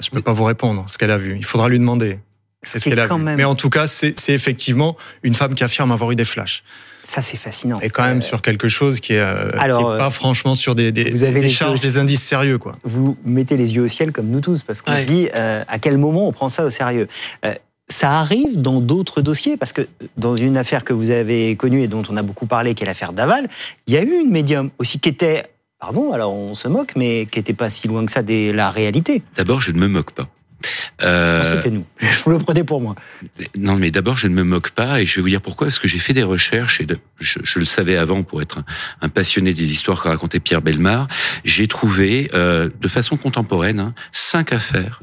Je 0.03 0.09
peux 0.09 0.17
oui. 0.17 0.23
pas 0.23 0.33
vous 0.33 0.43
répondre 0.43 0.85
ce 0.87 0.97
qu'elle 0.97 1.11
a 1.11 1.17
vu. 1.17 1.37
Il 1.37 1.45
faudra 1.45 1.69
lui 1.69 1.77
demander. 1.77 2.19
C'est 2.63 2.79
ce 2.79 2.89
qu'elle 2.89 2.99
a 2.99 3.07
vu. 3.07 3.15
même... 3.15 3.37
Mais 3.37 3.43
en 3.43 3.55
tout 3.55 3.69
cas, 3.69 3.87
c'est 3.87 4.13
effectivement 4.29 4.95
une 5.23 5.33
femme 5.33 5.55
qui 5.55 5.63
affirme 5.63 5.91
avoir 5.91 6.11
eu 6.11 6.15
des 6.15 6.25
flashs. 6.25 6.63
Ça, 7.03 7.21
c'est 7.21 7.37
fascinant. 7.37 7.79
Et 7.81 7.89
quand 7.89 8.03
même 8.03 8.19
euh... 8.19 8.21
sur 8.21 8.41
quelque 8.41 8.69
chose 8.69 8.99
qui 8.99 9.13
est, 9.13 9.19
euh, 9.19 9.49
Alors, 9.59 9.89
qui 9.89 9.95
est 9.95 9.97
pas 9.97 10.11
franchement 10.11 10.53
sur 10.55 10.75
des, 10.75 10.91
des, 10.91 11.09
vous 11.09 11.23
avez 11.23 11.41
des 11.41 11.49
charges, 11.49 11.81
des 11.81 11.97
indices 11.97 12.23
sérieux. 12.23 12.59
Quoi. 12.59 12.75
Vous 12.83 13.17
mettez 13.25 13.57
les 13.57 13.73
yeux 13.73 13.83
au 13.83 13.87
ciel 13.87 14.11
comme 14.11 14.27
nous 14.27 14.39
tous, 14.41 14.61
parce 14.63 14.81
qu'on 14.81 14.91
Ouais. 14.91 15.03
dit 15.05 15.27
euh, 15.35 15.63
à 15.67 15.79
quel 15.79 15.97
moment 15.97 16.27
on 16.27 16.31
prend 16.31 16.49
ça 16.49 16.63
au 16.63 16.69
sérieux. 16.69 17.07
Euh, 17.45 17.53
ça 17.89 18.19
arrive 18.19 18.61
dans 18.61 18.79
d'autres 18.79 19.21
dossiers, 19.21 19.57
parce 19.57 19.73
que 19.73 19.87
dans 20.15 20.37
une 20.37 20.55
affaire 20.55 20.83
que 20.85 20.93
vous 20.93 21.09
avez 21.09 21.55
connue 21.57 21.81
et 21.81 21.87
dont 21.87 22.03
on 22.09 22.15
a 22.15 22.21
beaucoup 22.21 22.45
parlé, 22.45 22.75
qui 22.75 22.83
est 22.83 22.87
l'affaire 22.87 23.11
Daval, 23.11 23.49
il 23.87 23.93
y 23.95 23.97
a 23.97 24.03
eu 24.03 24.13
une 24.21 24.29
médium 24.31 24.69
aussi 24.77 24.99
qui 24.99 25.09
était, 25.09 25.47
pardon, 25.79 26.13
alors 26.13 26.31
on 26.31 26.55
se 26.55 26.67
moque, 26.69 26.93
mais 26.95 27.25
qui 27.29 27.39
n'était 27.39 27.53
pas 27.53 27.69
si 27.69 27.87
loin 27.89 28.05
que 28.05 28.11
ça 28.11 28.21
de 28.21 28.51
la 28.51 28.69
réalité. 28.69 29.23
D'abord, 29.35 29.59
je 29.59 29.71
ne 29.71 29.79
me 29.79 29.87
moque 29.87 30.11
pas. 30.11 30.29
Euh... 31.03 31.61
Nous. 31.69 31.85
Vous 32.23 32.31
le 32.31 32.37
prenez 32.37 32.63
pour 32.63 32.81
moi. 32.81 32.95
Non, 33.57 33.75
mais 33.75 33.91
d'abord, 33.91 34.17
je 34.17 34.27
ne 34.27 34.33
me 34.33 34.43
moque 34.43 34.71
pas 34.71 35.01
et 35.01 35.05
je 35.05 35.15
vais 35.15 35.21
vous 35.21 35.29
dire 35.29 35.41
pourquoi. 35.41 35.67
Parce 35.67 35.79
que 35.79 35.87
j'ai 35.87 35.99
fait 35.99 36.13
des 36.13 36.23
recherches 36.23 36.81
et 36.81 36.85
de, 36.85 36.97
je, 37.19 37.39
je, 37.43 37.59
le 37.59 37.65
savais 37.65 37.97
avant 37.97 38.23
pour 38.23 38.41
être 38.41 38.59
un, 38.59 38.65
un, 39.01 39.09
passionné 39.09 39.53
des 39.53 39.71
histoires 39.71 40.01
que 40.01 40.07
racontait 40.07 40.39
Pierre 40.39 40.61
Belmar. 40.61 41.07
J'ai 41.45 41.67
trouvé, 41.67 42.29
euh, 42.33 42.69
de 42.79 42.87
façon 42.87 43.17
contemporaine, 43.17 43.79
hein, 43.79 43.93
cinq 44.11 44.53
affaires 44.53 45.01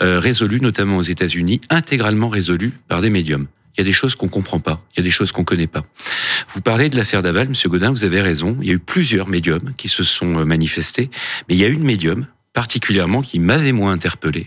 euh, 0.00 0.18
résolues, 0.18 0.60
notamment 0.60 0.98
aux 0.98 1.02
États-Unis, 1.02 1.60
intégralement 1.70 2.28
résolues 2.28 2.72
par 2.88 3.00
des 3.00 3.10
médiums. 3.10 3.46
Il 3.76 3.80
y 3.80 3.82
a 3.82 3.84
des 3.84 3.92
choses 3.92 4.16
qu'on 4.16 4.28
comprend 4.28 4.60
pas, 4.60 4.82
il 4.92 4.98
y 4.98 5.00
a 5.00 5.04
des 5.04 5.10
choses 5.10 5.32
qu'on 5.32 5.44
connaît 5.44 5.68
pas. 5.68 5.84
Vous 6.52 6.60
parlez 6.60 6.88
de 6.88 6.96
l'affaire 6.96 7.22
Daval, 7.22 7.48
Monsieur 7.48 7.68
Godin, 7.68 7.90
vous 7.90 8.04
avez 8.04 8.20
raison. 8.20 8.58
Il 8.60 8.68
y 8.68 8.70
a 8.72 8.74
eu 8.74 8.78
plusieurs 8.78 9.28
médiums 9.28 9.72
qui 9.76 9.88
se 9.88 10.02
sont 10.02 10.44
manifestés, 10.44 11.08
mais 11.48 11.54
il 11.54 11.60
y 11.60 11.64
a 11.64 11.68
une 11.68 11.84
médium 11.84 12.26
particulièrement 12.52 13.22
qui 13.22 13.38
m'avait 13.38 13.72
moins 13.72 13.92
interpellé. 13.92 14.46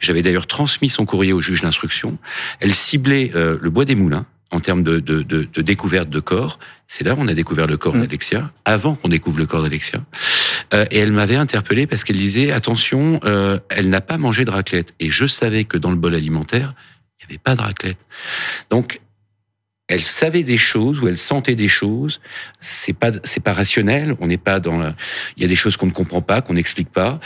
J'avais 0.00 0.22
d'ailleurs 0.22 0.46
transmis 0.46 0.88
son 0.88 1.06
courrier 1.06 1.32
au 1.32 1.40
juge 1.40 1.62
d'instruction. 1.62 2.18
Elle 2.60 2.74
ciblait 2.74 3.30
euh, 3.34 3.58
le 3.60 3.70
bois 3.70 3.84
des 3.84 3.94
moulins 3.94 4.26
en 4.50 4.60
termes 4.60 4.82
de, 4.82 5.00
de, 5.00 5.22
de, 5.22 5.44
de 5.52 5.62
découverte 5.62 6.08
de 6.08 6.20
corps. 6.20 6.58
C'est 6.88 7.04
là 7.04 7.14
où 7.14 7.18
on 7.18 7.28
a 7.28 7.34
découvert 7.34 7.66
le 7.66 7.76
corps 7.76 7.94
mmh. 7.96 8.02
d'Alexia, 8.02 8.52
avant 8.64 8.94
qu'on 8.94 9.08
découvre 9.08 9.38
le 9.38 9.46
corps 9.46 9.62
d'Alexia. 9.62 10.00
Euh, 10.72 10.86
et 10.90 10.98
elle 10.98 11.12
m'avait 11.12 11.36
interpellé 11.36 11.86
parce 11.86 12.04
qu'elle 12.04 12.16
disait 12.16 12.52
attention, 12.52 13.20
euh, 13.24 13.58
elle 13.68 13.90
n'a 13.90 14.00
pas 14.00 14.18
mangé 14.18 14.44
de 14.44 14.50
raclette. 14.50 14.94
Et 15.00 15.10
je 15.10 15.26
savais 15.26 15.64
que 15.64 15.78
dans 15.78 15.90
le 15.90 15.96
bol 15.96 16.14
alimentaire, 16.14 16.74
il 17.20 17.26
n'y 17.26 17.34
avait 17.34 17.42
pas 17.42 17.56
de 17.56 17.60
raclette. 17.60 17.98
Donc 18.70 19.00
elle 19.88 20.00
savait 20.00 20.42
des 20.42 20.56
choses 20.56 21.00
ou 21.00 21.06
elle 21.06 21.16
sentait 21.16 21.54
des 21.54 21.68
choses. 21.68 22.20
C'est 22.58 22.92
pas 22.92 23.12
c'est 23.22 23.42
pas 23.42 23.52
rationnel. 23.52 24.16
On 24.20 24.26
n'est 24.26 24.36
pas 24.36 24.58
dans. 24.58 24.78
La... 24.78 24.96
Il 25.36 25.42
y 25.42 25.44
a 25.44 25.48
des 25.48 25.54
choses 25.54 25.76
qu'on 25.76 25.86
ne 25.86 25.92
comprend 25.92 26.20
pas, 26.20 26.40
qu'on 26.40 26.54
n'explique 26.54 26.90
pas. 26.90 27.20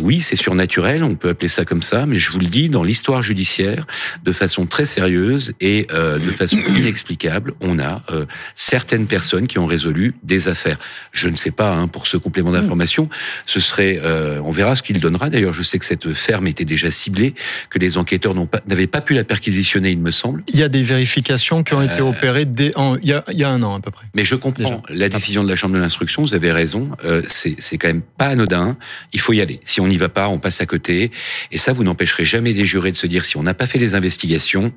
Oui, 0.00 0.20
c'est 0.20 0.34
surnaturel. 0.34 1.04
On 1.04 1.14
peut 1.14 1.28
appeler 1.28 1.48
ça 1.48 1.64
comme 1.64 1.82
ça, 1.82 2.04
mais 2.06 2.18
je 2.18 2.30
vous 2.32 2.40
le 2.40 2.48
dis, 2.48 2.68
dans 2.68 2.82
l'histoire 2.82 3.22
judiciaire, 3.22 3.86
de 4.24 4.32
façon 4.32 4.66
très 4.66 4.84
sérieuse 4.84 5.52
et 5.60 5.86
euh, 5.92 6.18
de 6.18 6.30
façon 6.32 6.56
inexplicable, 6.76 7.54
on 7.60 7.78
a 7.78 8.02
euh, 8.10 8.26
certaines 8.56 9.06
personnes 9.06 9.46
qui 9.46 9.60
ont 9.60 9.66
résolu 9.66 10.14
des 10.24 10.48
affaires. 10.48 10.78
Je 11.12 11.28
ne 11.28 11.36
sais 11.36 11.52
pas 11.52 11.72
hein, 11.72 11.86
pour 11.86 12.08
ce 12.08 12.16
complément 12.16 12.50
d'information. 12.50 13.08
Ce 13.44 13.60
serait. 13.60 14.00
Euh, 14.02 14.40
on 14.44 14.50
verra 14.50 14.74
ce 14.74 14.82
qu'il 14.82 14.98
donnera. 14.98 15.30
D'ailleurs, 15.30 15.54
je 15.54 15.62
sais 15.62 15.78
que 15.78 15.84
cette 15.84 16.12
ferme 16.14 16.48
était 16.48 16.64
déjà 16.64 16.90
ciblée, 16.90 17.34
que 17.70 17.78
les 17.78 17.96
enquêteurs 17.96 18.34
pas 18.48 18.60
n'avaient 18.66 18.88
pas 18.88 19.00
pu 19.00 19.14
la 19.14 19.22
perquisitionner, 19.22 19.90
il 19.90 20.00
me 20.00 20.10
semble. 20.10 20.42
Il 20.48 20.58
y 20.58 20.64
a 20.64 20.68
des 20.68 20.82
vérifications 20.82 21.62
qui 21.62 21.75
ont 21.76 21.82
été 21.82 22.02
opérées 22.02 22.44
dès, 22.44 22.76
en, 22.76 22.96
il, 22.96 23.08
y 23.08 23.12
a, 23.12 23.24
il 23.30 23.38
y 23.38 23.44
a 23.44 23.50
un 23.50 23.62
an 23.62 23.74
à 23.74 23.80
peu 23.80 23.90
près. 23.90 24.06
Mais 24.14 24.24
je 24.24 24.34
comprends 24.34 24.82
Déjà. 24.88 24.98
la 24.98 25.08
décision 25.08 25.44
de 25.44 25.48
la 25.48 25.56
Chambre 25.56 25.74
de 25.74 25.80
l'instruction, 25.80 26.22
vous 26.22 26.34
avez 26.34 26.52
raison, 26.52 26.90
euh, 27.04 27.22
c'est 27.28 27.78
quand 27.78 27.88
même 27.88 28.02
pas 28.02 28.28
anodin, 28.28 28.76
il 29.12 29.20
faut 29.20 29.32
y 29.32 29.40
aller. 29.40 29.60
Si 29.64 29.80
on 29.80 29.86
n'y 29.86 29.98
va 29.98 30.08
pas, 30.08 30.28
on 30.28 30.38
passe 30.38 30.60
à 30.60 30.66
côté, 30.66 31.10
et 31.52 31.58
ça, 31.58 31.72
vous 31.72 31.84
n'empêcherez 31.84 32.24
jamais 32.24 32.52
des 32.52 32.64
jurés 32.64 32.90
de 32.90 32.96
se 32.96 33.06
dire, 33.06 33.24
si 33.24 33.36
on 33.36 33.42
n'a 33.42 33.54
pas 33.54 33.66
fait 33.66 33.78
les 33.78 33.94
investigations, 33.94 34.72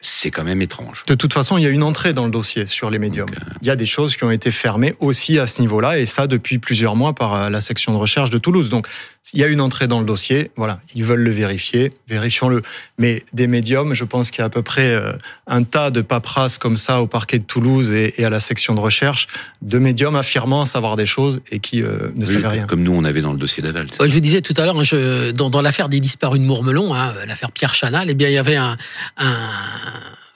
c'est 0.00 0.30
quand 0.30 0.44
même 0.44 0.62
étrange. 0.62 1.02
De 1.06 1.14
toute 1.14 1.34
façon, 1.34 1.58
il 1.58 1.64
y 1.64 1.66
a 1.66 1.70
une 1.70 1.82
entrée 1.82 2.14
dans 2.14 2.24
le 2.24 2.30
dossier 2.30 2.66
sur 2.66 2.90
les 2.90 2.98
médiums. 2.98 3.28
Euh... 3.30 3.54
Il 3.60 3.68
y 3.68 3.70
a 3.70 3.76
des 3.76 3.86
choses 3.86 4.16
qui 4.16 4.24
ont 4.24 4.30
été 4.30 4.50
fermées 4.50 4.94
aussi 4.98 5.38
à 5.38 5.46
ce 5.46 5.60
niveau-là, 5.60 5.98
et 5.98 6.06
ça 6.06 6.26
depuis 6.26 6.58
plusieurs 6.58 6.96
mois 6.96 7.14
par 7.14 7.34
euh, 7.34 7.50
la 7.50 7.60
section 7.60 7.92
de 7.92 7.98
recherche 7.98 8.30
de 8.30 8.38
Toulouse. 8.38 8.70
Donc, 8.70 8.86
il 9.32 9.40
y 9.40 9.44
a 9.44 9.46
une 9.46 9.60
entrée 9.60 9.86
dans 9.86 10.00
le 10.00 10.06
dossier. 10.06 10.50
Voilà, 10.56 10.80
ils 10.94 11.04
veulent 11.04 11.22
le 11.22 11.30
vérifier, 11.30 11.92
vérifions-le. 12.08 12.62
Mais 12.98 13.24
des 13.32 13.46
médiums, 13.46 13.94
je 13.94 14.04
pense 14.04 14.30
qu'il 14.30 14.40
y 14.40 14.42
a 14.42 14.46
à 14.46 14.50
peu 14.50 14.62
près 14.62 14.90
euh, 14.90 15.12
un 15.46 15.62
tas 15.62 15.90
de 15.90 16.00
paperasses 16.00 16.58
comme 16.58 16.76
ça 16.76 17.00
au 17.00 17.06
parquet 17.06 17.38
de 17.38 17.44
Toulouse 17.44 17.92
et, 17.92 18.14
et 18.18 18.24
à 18.24 18.30
la 18.30 18.40
section 18.40 18.74
de 18.74 18.80
recherche 18.80 19.28
de 19.62 19.78
médiums 19.78 20.16
affirmant 20.16 20.66
savoir 20.66 20.96
des 20.96 21.06
choses 21.06 21.42
et 21.50 21.58
qui 21.58 21.82
euh, 21.82 22.10
ne 22.14 22.26
oui, 22.26 22.34
savaient 22.34 22.48
rien. 22.48 22.66
Comme 22.66 22.82
nous, 22.82 22.92
on 22.92 23.04
avait 23.04 23.22
dans 23.22 23.32
le 23.32 23.38
dossier 23.38 23.62
d'Aval. 23.62 23.86
Je 24.00 24.12
vous 24.12 24.20
disais 24.20 24.40
tout 24.40 24.54
à 24.56 24.64
l'heure, 24.64 24.82
je, 24.82 25.30
dans, 25.32 25.50
dans 25.50 25.62
l'affaire 25.62 25.88
des 25.88 26.00
disparus 26.00 26.40
de 26.40 26.46
Mourmelon, 26.46 26.94
hein, 26.94 27.14
l'affaire 27.26 27.52
Pierre 27.52 27.74
Chanal, 27.74 28.08
eh 28.10 28.14
bien, 28.14 28.28
il 28.28 28.34
y 28.34 28.38
avait 28.38 28.56
un, 28.56 28.76
un 29.16 29.48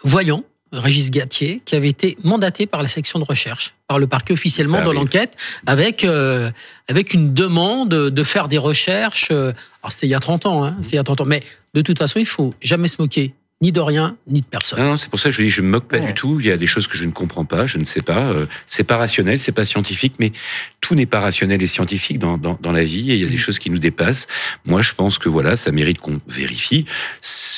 voyant, 0.02 0.44
Régis 0.78 1.10
Gatier, 1.10 1.62
qui 1.64 1.74
avait 1.74 1.88
été 1.88 2.16
mandaté 2.22 2.66
par 2.66 2.82
la 2.82 2.88
section 2.88 3.18
de 3.18 3.24
recherche, 3.24 3.74
par 3.86 3.98
le 3.98 4.06
parquet 4.06 4.32
officiellement 4.32 4.82
dans 4.82 4.92
l'enquête, 4.92 5.36
avec 5.66 6.04
euh, 6.04 6.50
avec 6.88 7.14
une 7.14 7.32
demande 7.34 7.90
de 7.90 8.24
faire 8.24 8.48
des 8.48 8.58
recherches. 8.58 9.28
Euh, 9.30 9.52
alors 9.82 9.92
c'était 9.92 10.06
il 10.06 10.10
y 10.10 10.14
a 10.14 10.20
30 10.20 10.46
ans, 10.46 10.64
hein, 10.64 10.76
c'est 10.80 10.92
il 10.92 10.96
y 10.96 10.98
a 10.98 11.04
30 11.04 11.22
ans, 11.22 11.26
mais 11.26 11.42
de 11.74 11.80
toute 11.80 11.98
façon, 11.98 12.18
il 12.18 12.26
faut 12.26 12.54
jamais 12.60 12.88
se 12.88 13.00
moquer 13.00 13.34
ni 13.62 13.72
de 13.72 13.80
rien, 13.80 14.16
ni 14.26 14.40
de 14.40 14.46
personne. 14.46 14.78
Non, 14.80 14.90
non 14.90 14.96
c'est 14.96 15.08
pour 15.08 15.18
ça 15.18 15.30
que 15.30 15.36
je 15.36 15.42
dis, 15.42 15.48
je 15.48 15.62
me 15.62 15.68
moque 15.68 15.88
pas 15.88 15.98
Ouais. 15.98 16.06
du 16.08 16.14
tout. 16.14 16.38
Il 16.40 16.46
y 16.46 16.50
a 16.50 16.56
des 16.56 16.66
choses 16.66 16.86
que 16.86 16.98
je 16.98 17.04
ne 17.04 17.12
comprends 17.12 17.44
pas, 17.44 17.66
je 17.66 17.78
ne 17.78 17.84
sais 17.84 18.02
pas. 18.02 18.26
Euh, 18.32 18.46
C'est 18.66 18.84
pas 18.84 18.96
rationnel, 18.98 19.38
c'est 19.38 19.52
pas 19.52 19.64
scientifique, 19.64 20.14
mais 20.18 20.32
tout 20.80 20.94
n'est 20.94 21.06
pas 21.06 21.20
rationnel 21.20 21.62
et 21.62 21.66
scientifique 21.66 22.18
dans, 22.18 22.36
dans, 22.36 22.58
dans 22.60 22.72
la 22.72 22.84
vie. 22.84 23.10
Et 23.12 23.14
il 23.14 23.22
y 23.22 23.26
a 23.26 23.28
des 23.30 23.36
choses 23.38 23.58
qui 23.58 23.70
nous 23.70 23.78
dépassent. 23.78 24.26
Moi, 24.66 24.82
je 24.82 24.92
pense 24.92 25.18
que 25.18 25.28
voilà, 25.28 25.56
ça 25.56 25.70
mérite 25.72 25.98
qu'on 25.98 26.20
vérifie. 26.28 26.84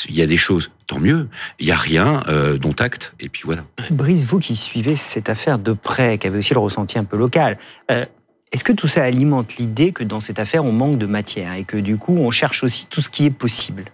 Il 0.08 0.14
y 0.14 0.22
a 0.22 0.26
des 0.26 0.36
choses, 0.36 0.70
tant 0.86 1.00
mieux. 1.00 1.28
Il 1.58 1.66
y 1.66 1.72
a 1.72 1.76
rien, 1.76 2.22
euh, 2.28 2.56
dont 2.58 2.74
acte. 2.78 3.14
Et 3.18 3.28
puis 3.28 3.42
voilà. 3.44 3.64
Brice, 3.90 4.24
vous 4.26 4.38
qui 4.38 4.54
suivez 4.54 4.94
cette 4.96 5.28
affaire 5.28 5.58
de 5.58 5.72
près, 5.72 6.18
qui 6.18 6.26
avez 6.28 6.38
aussi 6.38 6.54
le 6.54 6.60
ressenti 6.60 6.98
un 6.98 7.04
peu 7.04 7.16
local, 7.16 7.58
euh, 7.90 8.04
est-ce 8.52 8.62
que 8.62 8.72
tout 8.72 8.86
ça 8.86 9.02
alimente 9.02 9.56
l'idée 9.56 9.90
que 9.92 10.04
dans 10.04 10.20
cette 10.20 10.38
affaire, 10.38 10.64
on 10.64 10.72
manque 10.72 10.98
de 10.98 11.06
matière 11.06 11.54
et 11.54 11.64
que 11.64 11.78
du 11.78 11.96
coup, 11.96 12.16
on 12.16 12.30
cherche 12.30 12.62
aussi 12.62 12.86
tout 12.86 13.02
ce 13.02 13.10
qui 13.10 13.24
est 13.26 13.30
possible? 13.30 13.86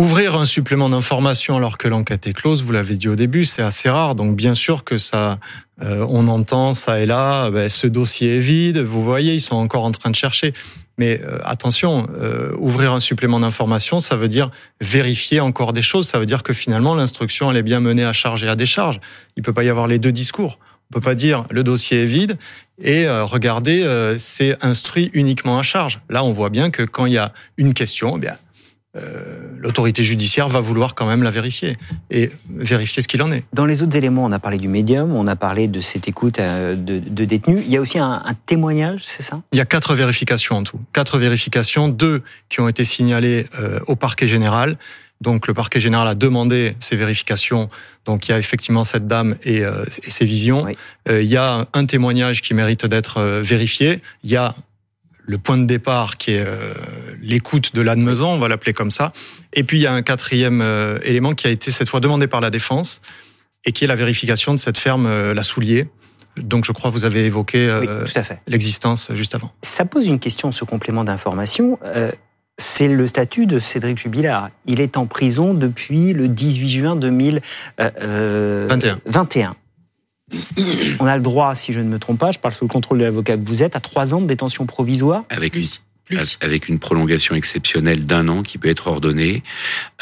Ouvrir 0.00 0.34
un 0.34 0.46
supplément 0.46 0.88
d'information 0.88 1.58
alors 1.58 1.76
que 1.76 1.86
l'enquête 1.86 2.26
est 2.26 2.32
close, 2.32 2.62
vous 2.62 2.72
l'avez 2.72 2.96
dit 2.96 3.06
au 3.06 3.16
début, 3.16 3.44
c'est 3.44 3.60
assez 3.60 3.90
rare. 3.90 4.14
Donc 4.14 4.34
bien 4.34 4.54
sûr 4.54 4.82
que 4.82 4.96
ça, 4.96 5.38
euh, 5.82 6.06
on 6.08 6.26
entend 6.26 6.72
ça 6.72 7.00
et 7.00 7.04
là, 7.04 7.50
ben, 7.50 7.68
ce 7.68 7.86
dossier 7.86 8.38
est 8.38 8.40
vide. 8.40 8.78
Vous 8.78 9.04
voyez, 9.04 9.34
ils 9.34 9.42
sont 9.42 9.56
encore 9.56 9.84
en 9.84 9.90
train 9.90 10.08
de 10.08 10.16
chercher. 10.16 10.54
Mais 10.96 11.20
euh, 11.22 11.38
attention, 11.44 12.08
euh, 12.18 12.56
ouvrir 12.58 12.94
un 12.94 13.00
supplément 13.00 13.40
d'information, 13.40 14.00
ça 14.00 14.16
veut 14.16 14.28
dire 14.28 14.48
vérifier 14.80 15.40
encore 15.40 15.74
des 15.74 15.82
choses. 15.82 16.08
Ça 16.08 16.18
veut 16.18 16.24
dire 16.24 16.42
que 16.42 16.54
finalement 16.54 16.94
l'instruction 16.94 17.50
elle 17.50 17.58
est 17.58 17.62
bien 17.62 17.80
menée 17.80 18.06
à 18.06 18.14
charge 18.14 18.42
et 18.42 18.48
à 18.48 18.56
décharge. 18.56 19.00
Il 19.36 19.42
peut 19.42 19.52
pas 19.52 19.64
y 19.64 19.68
avoir 19.68 19.86
les 19.86 19.98
deux 19.98 20.12
discours. 20.12 20.58
On 20.90 20.94
peut 20.94 21.02
pas 21.02 21.14
dire 21.14 21.44
le 21.50 21.62
dossier 21.62 22.04
est 22.04 22.06
vide 22.06 22.38
et 22.82 23.06
euh, 23.06 23.24
regardez, 23.24 23.82
euh, 23.82 24.16
c'est 24.18 24.64
instruit 24.64 25.10
uniquement 25.12 25.58
à 25.58 25.62
charge. 25.62 26.00
Là, 26.08 26.24
on 26.24 26.32
voit 26.32 26.48
bien 26.48 26.70
que 26.70 26.84
quand 26.84 27.04
il 27.04 27.12
y 27.12 27.18
a 27.18 27.32
une 27.58 27.74
question, 27.74 28.16
eh 28.16 28.20
bien 28.20 28.36
euh, 28.96 29.56
l'autorité 29.58 30.02
judiciaire 30.02 30.48
va 30.48 30.60
vouloir 30.60 30.94
quand 30.94 31.06
même 31.06 31.22
la 31.22 31.30
vérifier 31.30 31.76
et 32.10 32.30
vérifier 32.56 33.02
ce 33.02 33.08
qu'il 33.08 33.22
en 33.22 33.30
est. 33.30 33.44
Dans 33.52 33.66
les 33.66 33.82
autres 33.82 33.96
éléments, 33.96 34.24
on 34.24 34.32
a 34.32 34.38
parlé 34.38 34.58
du 34.58 34.68
médium, 34.68 35.14
on 35.14 35.26
a 35.26 35.36
parlé 35.36 35.68
de 35.68 35.80
cette 35.80 36.08
écoute 36.08 36.38
euh, 36.38 36.74
de, 36.74 36.98
de 36.98 37.24
détenus. 37.24 37.62
Il 37.64 37.70
y 37.70 37.76
a 37.76 37.80
aussi 37.80 37.98
un, 37.98 38.22
un 38.24 38.34
témoignage, 38.46 39.00
c'est 39.04 39.22
ça? 39.22 39.42
Il 39.52 39.58
y 39.58 39.60
a 39.60 39.64
quatre 39.64 39.94
vérifications 39.94 40.56
en 40.56 40.64
tout. 40.64 40.80
Quatre 40.92 41.18
vérifications, 41.18 41.88
deux 41.88 42.22
qui 42.48 42.60
ont 42.60 42.68
été 42.68 42.84
signalées 42.84 43.46
euh, 43.60 43.78
au 43.86 43.96
parquet 43.96 44.28
général. 44.28 44.76
Donc 45.20 45.46
le 45.48 45.52
parquet 45.52 45.82
général 45.82 46.08
a 46.08 46.14
demandé 46.14 46.74
ces 46.78 46.96
vérifications. 46.96 47.68
Donc 48.06 48.26
il 48.26 48.30
y 48.30 48.34
a 48.34 48.38
effectivement 48.38 48.84
cette 48.84 49.06
dame 49.06 49.36
et, 49.44 49.62
euh, 49.62 49.84
et 50.02 50.10
ses 50.10 50.24
visions. 50.24 50.64
Oui. 50.64 50.76
Euh, 51.10 51.22
il 51.22 51.28
y 51.28 51.36
a 51.36 51.66
un 51.74 51.84
témoignage 51.84 52.40
qui 52.40 52.54
mérite 52.54 52.86
d'être 52.86 53.18
euh, 53.18 53.42
vérifié. 53.42 54.00
Il 54.24 54.30
y 54.30 54.36
a 54.36 54.54
le 55.30 55.38
point 55.38 55.56
de 55.56 55.64
départ 55.64 56.16
qui 56.16 56.32
est 56.32 56.44
euh, 56.44 56.74
l'écoute 57.22 57.72
de 57.72 57.82
l'admesant, 57.82 58.34
on 58.34 58.38
va 58.38 58.48
l'appeler 58.48 58.72
comme 58.72 58.90
ça. 58.90 59.12
Et 59.52 59.62
puis 59.62 59.78
il 59.78 59.82
y 59.82 59.86
a 59.86 59.92
un 59.92 60.02
quatrième 60.02 60.60
euh, 60.60 60.98
élément 61.04 61.34
qui 61.34 61.46
a 61.46 61.50
été 61.50 61.70
cette 61.70 61.88
fois 61.88 62.00
demandé 62.00 62.26
par 62.26 62.40
la 62.40 62.50
défense 62.50 63.00
et 63.64 63.70
qui 63.70 63.84
est 63.84 63.86
la 63.86 63.94
vérification 63.94 64.54
de 64.54 64.58
cette 64.58 64.76
ferme 64.76 65.06
euh, 65.06 65.32
La 65.32 65.44
Soulier. 65.44 65.88
Donc 66.36 66.64
je 66.64 66.72
crois 66.72 66.90
que 66.90 66.96
vous 66.96 67.04
avez 67.04 67.26
évoqué 67.26 67.72
Oui, 67.80 67.86
l'existence 68.48 69.12
juste 69.14 69.36
avant. 69.36 69.52
Ça 69.62 69.84
pose 69.84 70.06
une 70.06 70.18
question, 70.18 70.50
ce 70.50 70.64
complément 70.64 71.04
d'information. 71.04 71.78
C'est 72.58 72.88
le 72.88 73.06
statut 73.06 73.46
de 73.46 73.58
Cédric 73.58 73.98
Jubilard. 73.98 74.50
Il 74.66 74.80
est 74.80 74.96
en 74.96 75.06
prison 75.06 75.54
depuis 75.54 76.12
le 76.12 76.28
18 76.28 76.68
juin 76.68 76.96
2021. 76.96 78.68
21. 79.06 79.56
On 81.00 81.06
a 81.06 81.16
le 81.16 81.22
droit, 81.22 81.54
si 81.54 81.72
je 81.72 81.80
ne 81.80 81.88
me 81.88 81.98
trompe 81.98 82.18
pas, 82.18 82.30
je 82.30 82.38
parle 82.38 82.54
sous 82.54 82.64
le 82.64 82.70
contrôle 82.70 82.98
de 82.98 83.04
l'avocat 83.04 83.36
que 83.36 83.44
vous 83.44 83.62
êtes, 83.62 83.76
à 83.76 83.80
trois 83.80 84.14
ans 84.14 84.20
de 84.20 84.26
détention 84.26 84.66
provisoire. 84.66 85.24
Avec 85.28 85.56
une, 85.56 85.64
Plus. 86.10 86.38
Avec 86.40 86.68
une 86.68 86.78
prolongation 86.78 87.34
exceptionnelle 87.34 88.04
d'un 88.04 88.28
an 88.28 88.42
qui 88.42 88.58
peut 88.58 88.68
être 88.68 88.88
ordonnée. 88.88 89.42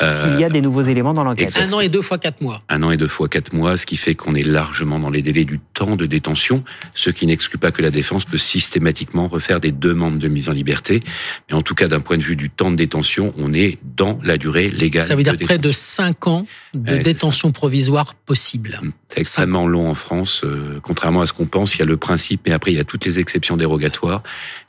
Euh, 0.00 0.10
S'il 0.10 0.40
y 0.40 0.44
a 0.44 0.48
des 0.48 0.62
nouveaux 0.62 0.82
éléments 0.82 1.12
dans 1.12 1.24
l'enquête. 1.24 1.56
Un 1.58 1.72
an 1.72 1.80
et 1.80 1.88
deux 1.88 2.02
fois 2.02 2.18
quatre 2.18 2.40
mois. 2.40 2.62
un 2.68 2.82
an 2.82 2.90
et 2.90 2.96
deux 2.96 3.08
fois 3.08 3.28
quatre 3.28 3.52
mois, 3.52 3.76
ce 3.76 3.84
qui 3.84 3.96
fait 3.96 4.14
qu'on 4.14 4.34
est 4.34 4.42
largement 4.42 4.98
dans 4.98 5.10
les 5.10 5.22
délais 5.22 5.44
du 5.44 5.60
temps 5.74 5.96
de 5.96 6.06
détention, 6.06 6.64
ce 6.94 7.10
qui 7.10 7.26
n'exclut 7.26 7.58
pas 7.58 7.72
que 7.72 7.82
la 7.82 7.90
défense 7.90 8.24
peut 8.24 8.38
systématiquement 8.38 9.28
refaire 9.28 9.60
des 9.60 9.70
demandes 9.72 10.18
de 10.18 10.28
mise 10.28 10.48
en 10.48 10.52
liberté. 10.52 11.00
Mais 11.48 11.54
en 11.54 11.62
tout 11.62 11.74
cas, 11.74 11.88
d'un 11.88 12.00
point 12.00 12.16
de 12.16 12.22
vue 12.22 12.36
du 12.36 12.48
temps 12.50 12.70
de 12.70 12.76
détention, 12.76 13.34
on 13.38 13.52
est 13.52 13.78
dans 13.96 14.18
la 14.22 14.38
durée 14.38 14.70
légale. 14.70 15.02
Ça 15.02 15.14
veut 15.14 15.22
dire 15.22 15.36
de 15.36 15.44
près 15.44 15.58
de 15.58 15.72
cinq 15.72 16.26
ans 16.26 16.46
de 16.74 16.92
Ouais, 16.92 17.02
détention 17.02 17.52
provisoire 17.52 18.14
possible. 18.14 18.80
C'est 19.08 19.20
extrêmement 19.20 19.66
long 19.66 19.88
en 19.90 19.94
France, 19.94 20.42
euh, 20.44 20.80
contrairement 20.82 21.20
à 21.22 21.26
ce 21.26 21.32
qu'on 21.32 21.46
pense. 21.46 21.74
Il 21.74 21.80
y 21.80 21.82
a 21.82 21.86
le 21.86 21.96
principe, 21.96 22.42
mais 22.46 22.52
après 22.52 22.72
il 22.72 22.76
y 22.76 22.80
a 22.80 22.84
toutes 22.84 23.04
les 23.04 23.18
exceptions 23.18 23.56
dérogatoires. 23.56 24.22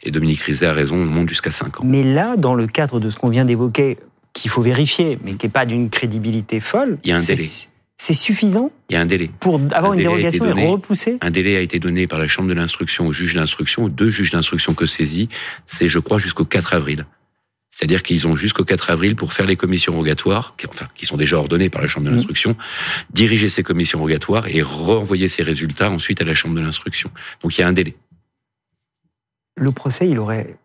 Et 0.03 0.11
Dominique 0.11 0.41
Rizet 0.41 0.65
a 0.65 0.73
raison, 0.73 0.95
on 0.95 1.05
monte 1.05 1.28
jusqu'à 1.29 1.51
cinq 1.51 1.79
ans. 1.79 1.83
Mais 1.85 2.03
là, 2.03 2.35
dans 2.35 2.55
le 2.55 2.67
cadre 2.67 2.99
de 2.99 3.09
ce 3.09 3.17
qu'on 3.17 3.29
vient 3.29 3.45
d'évoquer, 3.45 3.97
qu'il 4.33 4.51
faut 4.51 4.61
vérifier, 4.61 5.17
mais 5.23 5.35
qui 5.35 5.45
n'est 5.45 5.51
pas 5.51 5.65
d'une 5.65 5.89
crédibilité 5.89 6.59
folle, 6.59 6.97
Il 7.03 7.09
y 7.09 7.13
a 7.13 7.15
un 7.15 7.19
c'est- 7.19 7.35
délai. 7.35 7.47
c'est 7.97 8.13
suffisant 8.13 8.71
Il 8.89 8.93
y 8.93 8.95
a 8.97 9.01
un 9.01 9.05
délai. 9.05 9.29
pour 9.39 9.55
avoir 9.71 9.91
Un 9.91 9.95
une 9.95 10.01
dérogation 10.01 10.45
et 10.45 10.49
donné. 10.49 10.67
repousser 10.67 11.17
Un 11.21 11.31
délai 11.31 11.55
a 11.57 11.61
été 11.61 11.79
donné 11.79 12.07
par 12.07 12.19
la 12.19 12.27
Chambre 12.27 12.49
de 12.49 12.53
l'instruction 12.53 13.07
au 13.07 13.13
juge 13.13 13.35
d'instruction, 13.35 13.83
aux 13.85 13.89
deux 13.89 14.09
juges 14.09 14.31
d'instruction 14.31 14.73
que 14.73 14.85
saisit. 14.85 15.29
C'est, 15.65 15.87
je 15.87 15.99
crois, 15.99 16.17
jusqu'au 16.19 16.45
4 16.45 16.73
avril. 16.73 17.05
C'est-à-dire 17.71 18.01
qu'ils 18.01 18.27
ont 18.27 18.35
jusqu'au 18.35 18.63
4 18.65 18.89
avril 18.89 19.15
pour 19.15 19.31
faire 19.33 19.45
les 19.45 19.55
commissions 19.55 19.93
rogatoires, 19.95 20.55
qui, 20.57 20.65
enfin, 20.67 20.87
qui 20.95 21.05
sont 21.05 21.17
déjà 21.17 21.37
ordonnées 21.37 21.69
par 21.69 21.81
la 21.81 21.87
Chambre 21.87 22.05
de 22.05 22.09
Mhm. 22.11 22.17
l'instruction, 22.17 22.55
diriger 23.11 23.47
ces 23.49 23.61
commissions 23.63 23.99
rogatoires 23.99 24.47
et 24.47 24.61
renvoyer 24.63 25.27
ces 25.29 25.43
résultats 25.43 25.91
ensuite 25.91 26.19
à 26.21 26.25
la 26.25 26.33
Chambre 26.33 26.55
de 26.55 26.61
l'instruction. 26.61 27.11
Donc 27.43 27.57
il 27.57 27.61
y 27.61 27.63
a 27.63 27.67
un 27.67 27.73
délai. 27.73 27.95
Le 29.55 29.71
procès, 29.71 30.07
il 30.09 30.17
aurait. 30.19 30.55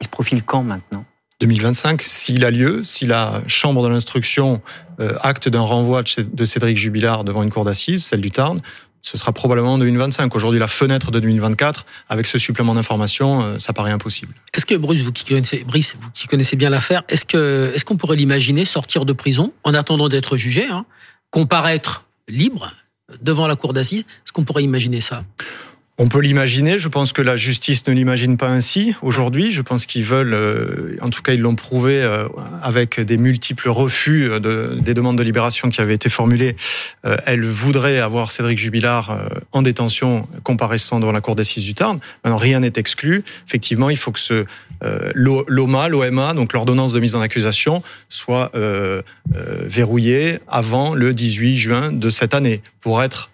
Il 0.00 0.04
se 0.04 0.10
profile 0.10 0.42
quand 0.42 0.62
maintenant 0.62 1.04
2025, 1.40 2.00
s'il 2.02 2.44
a 2.46 2.50
lieu, 2.50 2.82
si 2.82 3.04
la 3.06 3.42
Chambre 3.46 3.82
de 3.84 3.88
l'instruction 3.88 4.62
euh, 5.00 5.12
acte 5.20 5.48
d'un 5.50 5.60
renvoi 5.60 6.02
de 6.02 6.08
Cé- 6.08 6.24
de 6.24 6.44
Cédric 6.46 6.78
Jubilard 6.78 7.24
devant 7.24 7.42
une 7.42 7.50
cour 7.50 7.64
d'assises, 7.64 8.04
celle 8.06 8.22
du 8.22 8.30
Tarn, 8.30 8.60
ce 9.02 9.18
sera 9.18 9.32
probablement 9.32 9.74
en 9.74 9.78
2025. 9.78 10.34
Aujourd'hui, 10.34 10.58
la 10.58 10.66
fenêtre 10.66 11.10
de 11.10 11.20
2024, 11.20 11.84
avec 12.08 12.26
ce 12.26 12.38
supplément 12.38 12.74
d'information, 12.74 13.42
euh, 13.42 13.58
ça 13.58 13.74
paraît 13.74 13.90
impossible. 13.92 14.34
Est-ce 14.54 14.64
que 14.64 14.74
Bruce, 14.76 15.00
vous 15.02 15.12
qui 15.12 15.26
connaissez, 15.26 15.62
Brice, 15.64 15.96
vous 16.00 16.08
qui 16.14 16.26
connaissez 16.26 16.56
bien 16.56 16.70
l'affaire, 16.70 17.02
est-ce 17.10 17.26
que 17.26 17.70
est-ce 17.74 17.84
qu'on 17.84 17.98
pourrait 17.98 18.16
l'imaginer 18.16 18.64
sortir 18.64 19.04
de 19.04 19.12
prison 19.12 19.52
en 19.62 19.74
attendant 19.74 20.08
d'être 20.08 20.38
jugé, 20.38 20.66
hein, 20.70 20.86
comparaître 21.30 22.06
libre 22.28 22.72
devant 23.20 23.46
la 23.46 23.56
cour 23.56 23.74
d'assises? 23.74 24.00
Est-ce 24.24 24.32
qu'on 24.32 24.44
pourrait 24.44 24.64
imaginer 24.64 25.02
ça? 25.02 25.22
On 25.98 26.08
peut 26.08 26.20
l'imaginer. 26.20 26.78
Je 26.78 26.88
pense 26.88 27.14
que 27.14 27.22
la 27.22 27.38
justice 27.38 27.86
ne 27.86 27.94
l'imagine 27.94 28.36
pas 28.36 28.48
ainsi 28.50 28.94
aujourd'hui. 29.00 29.50
Je 29.50 29.62
pense 29.62 29.86
qu'ils 29.86 30.04
veulent, 30.04 30.34
euh, 30.34 30.98
en 31.00 31.08
tout 31.08 31.22
cas, 31.22 31.32
ils 31.32 31.40
l'ont 31.40 31.54
prouvé 31.54 32.02
euh, 32.02 32.28
avec 32.62 33.00
des 33.00 33.16
multiples 33.16 33.70
refus 33.70 34.28
de, 34.40 34.76
des 34.78 34.92
demandes 34.92 35.16
de 35.16 35.22
libération 35.22 35.70
qui 35.70 35.80
avaient 35.80 35.94
été 35.94 36.10
formulées. 36.10 36.54
Euh, 37.06 37.16
elle 37.24 37.44
voudrait 37.46 37.98
avoir 37.98 38.30
Cédric 38.30 38.58
Jubilard 38.58 39.10
euh, 39.10 39.28
en 39.52 39.62
détention, 39.62 40.28
comparaissant 40.42 41.00
devant 41.00 41.12
la 41.12 41.22
cour 41.22 41.34
d'assises 41.34 41.64
du 41.64 41.72
Tarn. 41.72 41.98
Maintenant, 42.24 42.36
rien 42.36 42.60
n'est 42.60 42.74
exclu. 42.76 43.24
Effectivement, 43.48 43.88
il 43.88 43.96
faut 43.96 44.12
que 44.12 44.20
ce 44.20 44.44
euh, 44.82 45.10
l'O- 45.14 45.46
l'OMA, 45.48 45.88
l'OMA, 45.88 46.34
donc 46.34 46.52
l'ordonnance 46.52 46.92
de 46.92 47.00
mise 47.00 47.14
en 47.14 47.22
accusation, 47.22 47.82
soit 48.10 48.50
euh, 48.54 49.00
euh, 49.34 49.64
verrouillée 49.66 50.40
avant 50.46 50.92
le 50.94 51.14
18 51.14 51.56
juin 51.56 51.90
de 51.92 52.10
cette 52.10 52.34
année 52.34 52.60
pour 52.82 53.02
être 53.02 53.30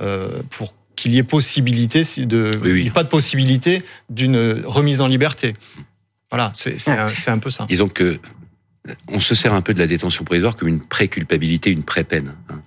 euh, 0.00 0.40
pour 0.48 0.72
qu'il 1.00 1.14
y 1.14 1.18
ait 1.18 1.22
possibilité 1.22 2.04
si 2.04 2.26
de 2.26 2.58
Oui, 2.62 2.72
oui. 2.72 2.78
il 2.80 2.84
y 2.84 2.88
ait 2.88 2.92
pas 2.92 3.04
de 3.04 3.08
possibilité 3.08 3.82
d'une 4.10 4.62
remise 4.64 5.00
en 5.00 5.06
liberté. 5.06 5.54
Voilà, 6.30 6.52
c'est 6.54 6.78
c'est 6.78 6.92
un, 6.92 7.08
un 7.34 7.38
peu 7.38 7.50
ça. 7.50 7.66
Disons 7.68 7.88
que 7.88 8.18
on 9.08 9.20
se 9.20 9.34
sert 9.34 9.52
un 9.52 9.60
peu 9.60 9.74
de 9.74 9.78
la 9.78 9.86
détention 9.86 10.24
provisoire 10.24 10.56
comme 10.56 10.68
une 10.68 10.80
pré-culpabilité, 10.80 11.70
une 11.70 11.82
pré-peine. 11.82 12.32
hein. 12.48 12.62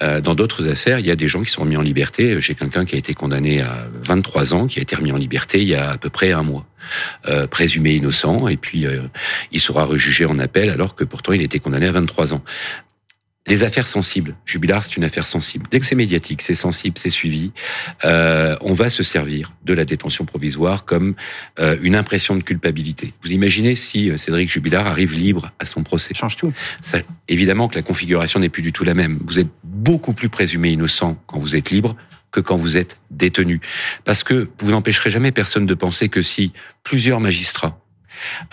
Euh, 0.00 0.20
Dans 0.20 0.34
d'autres 0.34 0.66
affaires, 0.70 0.98
il 0.98 1.06
y 1.06 1.10
a 1.10 1.16
des 1.16 1.28
gens 1.28 1.42
qui 1.42 1.50
sont 1.50 1.60
remis 1.62 1.76
en 1.76 1.82
liberté. 1.82 2.40
J'ai 2.40 2.54
quelqu'un 2.54 2.84
qui 2.86 2.94
a 2.94 2.98
été 2.98 3.12
condamné 3.14 3.60
à 3.60 3.86
23 4.04 4.54
ans, 4.54 4.66
qui 4.66 4.78
a 4.78 4.82
été 4.82 4.96
remis 4.96 5.12
en 5.12 5.16
liberté 5.18 5.60
il 5.60 5.68
y 5.68 5.74
a 5.74 5.90
à 5.90 5.98
peu 5.98 6.08
près 6.08 6.32
un 6.32 6.42
mois, 6.42 6.64
euh, 7.28 7.46
présumé 7.46 7.94
innocent, 7.94 8.48
et 8.48 8.56
puis 8.56 8.86
euh, 8.86 9.02
il 9.52 9.60
sera 9.60 9.84
rejugé 9.84 10.24
en 10.24 10.38
appel 10.38 10.70
alors 10.70 10.94
que 10.94 11.04
pourtant 11.04 11.32
il 11.32 11.42
était 11.42 11.58
condamné 11.58 11.86
à 11.86 11.92
23 11.92 12.32
ans. 12.32 12.42
Les 13.48 13.64
affaires 13.64 13.86
sensibles, 13.86 14.36
Jubilard, 14.44 14.84
c'est 14.84 14.96
une 14.96 15.04
affaire 15.04 15.24
sensible. 15.24 15.66
Dès 15.70 15.80
que 15.80 15.86
c'est 15.86 15.94
médiatique, 15.94 16.42
c'est 16.42 16.54
sensible, 16.54 16.98
c'est 16.98 17.08
suivi, 17.08 17.52
euh, 18.04 18.56
on 18.60 18.74
va 18.74 18.90
se 18.90 19.02
servir 19.02 19.52
de 19.64 19.72
la 19.72 19.86
détention 19.86 20.26
provisoire 20.26 20.84
comme 20.84 21.14
euh, 21.58 21.78
une 21.80 21.96
impression 21.96 22.36
de 22.36 22.42
culpabilité. 22.42 23.14
Vous 23.22 23.32
imaginez 23.32 23.74
si 23.74 24.10
euh, 24.10 24.18
Cédric 24.18 24.50
Jubilard 24.50 24.86
arrive 24.86 25.14
libre 25.14 25.50
à 25.58 25.64
son 25.64 25.82
procès 25.82 26.12
change 26.14 26.36
tout. 26.36 26.52
ça, 26.82 26.98
évidemment 27.28 27.68
que 27.68 27.76
la 27.76 27.82
configuration 27.82 28.38
n'est 28.38 28.50
plus 28.50 28.62
du 28.62 28.72
tout 28.72 28.84
la 28.84 28.94
même. 28.94 29.18
Vous 29.24 29.38
êtes 29.38 29.48
beaucoup 29.64 30.12
plus 30.12 30.28
présumé 30.28 30.68
innocent 30.68 31.16
quand 31.26 31.38
vous 31.38 31.56
êtes 31.56 31.70
libre 31.70 31.96
que 32.30 32.40
quand 32.40 32.56
vous 32.56 32.76
êtes 32.76 32.98
détenu. 33.10 33.60
Parce 34.04 34.22
que 34.22 34.50
vous 34.60 34.70
n'empêcherez 34.70 35.10
jamais 35.10 35.32
personne 35.32 35.66
de 35.66 35.74
penser 35.74 36.08
que 36.08 36.20
si 36.22 36.52
plusieurs 36.82 37.20
magistrats 37.20 37.80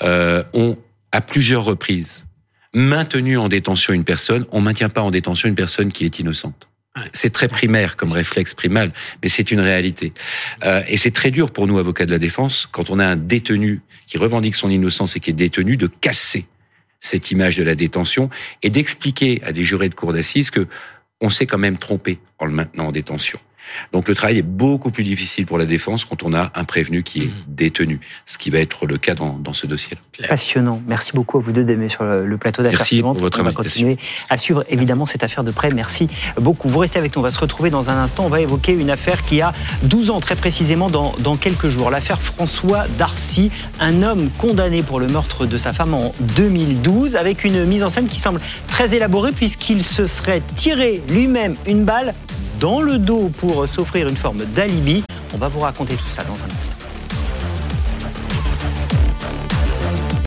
euh, 0.02 0.44
ont, 0.54 0.78
à 1.12 1.22
plusieurs 1.22 1.66
reprises, 1.66 2.26
maintenu 2.76 3.38
en 3.38 3.48
détention 3.48 3.94
une 3.94 4.04
personne, 4.04 4.46
on 4.52 4.62
maintient 4.62 4.90
pas 4.90 5.02
en 5.02 5.10
détention 5.10 5.50
une 5.50 5.56
personne 5.56 5.92
qui 5.92 6.06
est 6.06 6.20
innocente. 6.20 6.68
C'est 7.14 7.32
très 7.32 7.48
primaire 7.48 7.98
comme 7.98 8.12
réflexe 8.12 8.54
primal, 8.54 8.94
mais 9.24 9.30
c'est 9.30 9.52
une 9.52 9.60
réalité. 9.60 10.14
Euh, 10.64 10.82
et 10.88 10.98
c'est 10.98 11.12
très 11.12 11.32
dur 11.32 11.52
pour 11.52 11.68
nous, 11.68 11.78
avocats 11.78 12.06
de 12.06 12.12
la 12.12 12.20
défense, 12.20 12.68
quand 12.72 12.90
on 12.90 13.00
a 13.00 13.06
un 13.06 13.16
détenu 13.16 13.82
qui 14.08 14.18
revendique 14.18 14.56
son 14.56 14.70
innocence 14.70 15.16
et 15.16 15.20
qui 15.20 15.32
est 15.32 15.34
détenu, 15.34 15.78
de 15.78 15.88
casser 15.88 16.46
cette 17.00 17.32
image 17.32 17.58
de 17.58 17.64
la 17.64 17.76
détention 17.76 18.30
et 18.62 18.70
d'expliquer 18.70 19.42
à 19.44 19.52
des 19.52 19.64
jurés 19.64 19.90
de 19.90 19.96
cour 19.96 20.14
d'assises 20.14 20.52
que 20.52 20.68
on 21.22 21.30
s'est 21.30 21.46
quand 21.46 21.58
même 21.58 21.78
trompé 21.78 22.20
en 22.40 22.46
le 22.46 22.52
maintenant 22.52 22.88
en 22.88 22.92
détention. 22.92 23.40
Donc 23.94 24.08
le 24.08 24.16
travail 24.16 24.38
est 24.38 24.42
beaucoup 24.42 24.92
plus 24.92 25.04
difficile 25.04 25.46
pour 25.46 25.58
la 25.58 25.66
défense 25.66 26.06
quand 26.06 26.24
on 26.24 26.34
a 26.34 26.52
un 26.56 26.64
prévenu 26.64 27.04
qui 27.04 27.24
est 27.24 27.26
Mhm. 27.28 27.32
détenu, 27.48 28.00
ce 28.26 28.38
qui 28.38 28.50
va 28.50 28.60
être 28.60 28.86
le 28.86 28.98
cas 28.98 29.16
dans, 29.16 29.34
dans 29.40 29.54
ce 29.54 29.68
dossier-là. 29.68 30.28
Passionnant. 30.28 30.82
Merci 30.88 31.12
beaucoup 31.14 31.38
à 31.38 31.42
vous 31.42 31.52
deux 31.52 31.64
d'aimer 31.64 31.90
sur 31.90 32.04
le, 32.04 32.26
le 32.26 32.38
plateau 32.38 32.62
d'affaires 32.64 32.80
Merci 32.80 33.02
pour 33.02 33.14
votre 33.16 33.40
On 33.40 33.44
va 33.44 33.52
continuer 33.52 33.98
à 34.30 34.38
suivre 34.38 34.64
évidemment 34.70 35.06
cette 35.06 35.24
affaire 35.24 35.44
de 35.44 35.52
près. 35.52 35.72
Merci 35.72 36.08
beaucoup. 36.40 36.68
Vous 36.70 36.80
restez 36.80 37.00
avec 37.00 37.16
nous. 37.16 37.20
On 37.20 37.24
va 37.24 37.30
se 37.32 37.40
retrouver 37.40 37.70
dans 37.70 37.90
un 37.90 37.98
instant. 37.98 38.26
On 38.26 38.30
va 38.30 38.42
évoquer 38.42 38.72
une 38.74 38.90
affaire 38.90 39.24
qui 39.24 39.42
a 39.42 39.52
12 39.84 40.10
ans 40.10 40.20
très 40.20 40.36
précisément 40.36 40.90
dans, 40.90 41.14
dans 41.20 41.36
quelques 41.36 41.70
jours. 41.70 41.90
L'affaire 41.92 42.22
François 42.22 42.86
Darcy, 42.98 43.52
un 43.80 44.04
homme 44.04 44.30
condamné 44.38 44.84
pour 44.84 45.00
le 45.00 45.08
meurtre 45.08 45.46
de 45.46 45.58
sa 45.58 45.74
femme 45.74 45.94
en 45.94 46.12
2012 46.38 47.16
avec 47.16 47.44
une 47.44 47.66
mise 47.66 47.84
en 47.84 47.90
scène 47.90 48.08
qui 48.08 48.20
semble 48.20 48.40
très 48.68 48.96
élaborée 48.96 49.32
puisqu'il 49.32 49.84
se 49.84 50.06
serait 50.08 50.42
tiré 50.56 51.02
lui-même 51.10 51.56
une 51.68 51.84
balle 51.84 52.14
dans 52.60 52.82
le 52.82 52.98
dos 52.98 53.30
pour 53.38 53.68
s'offrir 53.68 54.08
une 54.08 54.18
forme 54.18 54.44
d'alibi. 54.54 55.04
On 55.34 55.38
va 55.38 55.48
vous 55.48 55.60
raconter 55.60 55.96
tout 55.96 56.10
ça 56.10 56.24
dans 56.24 56.34
un. 56.34 56.55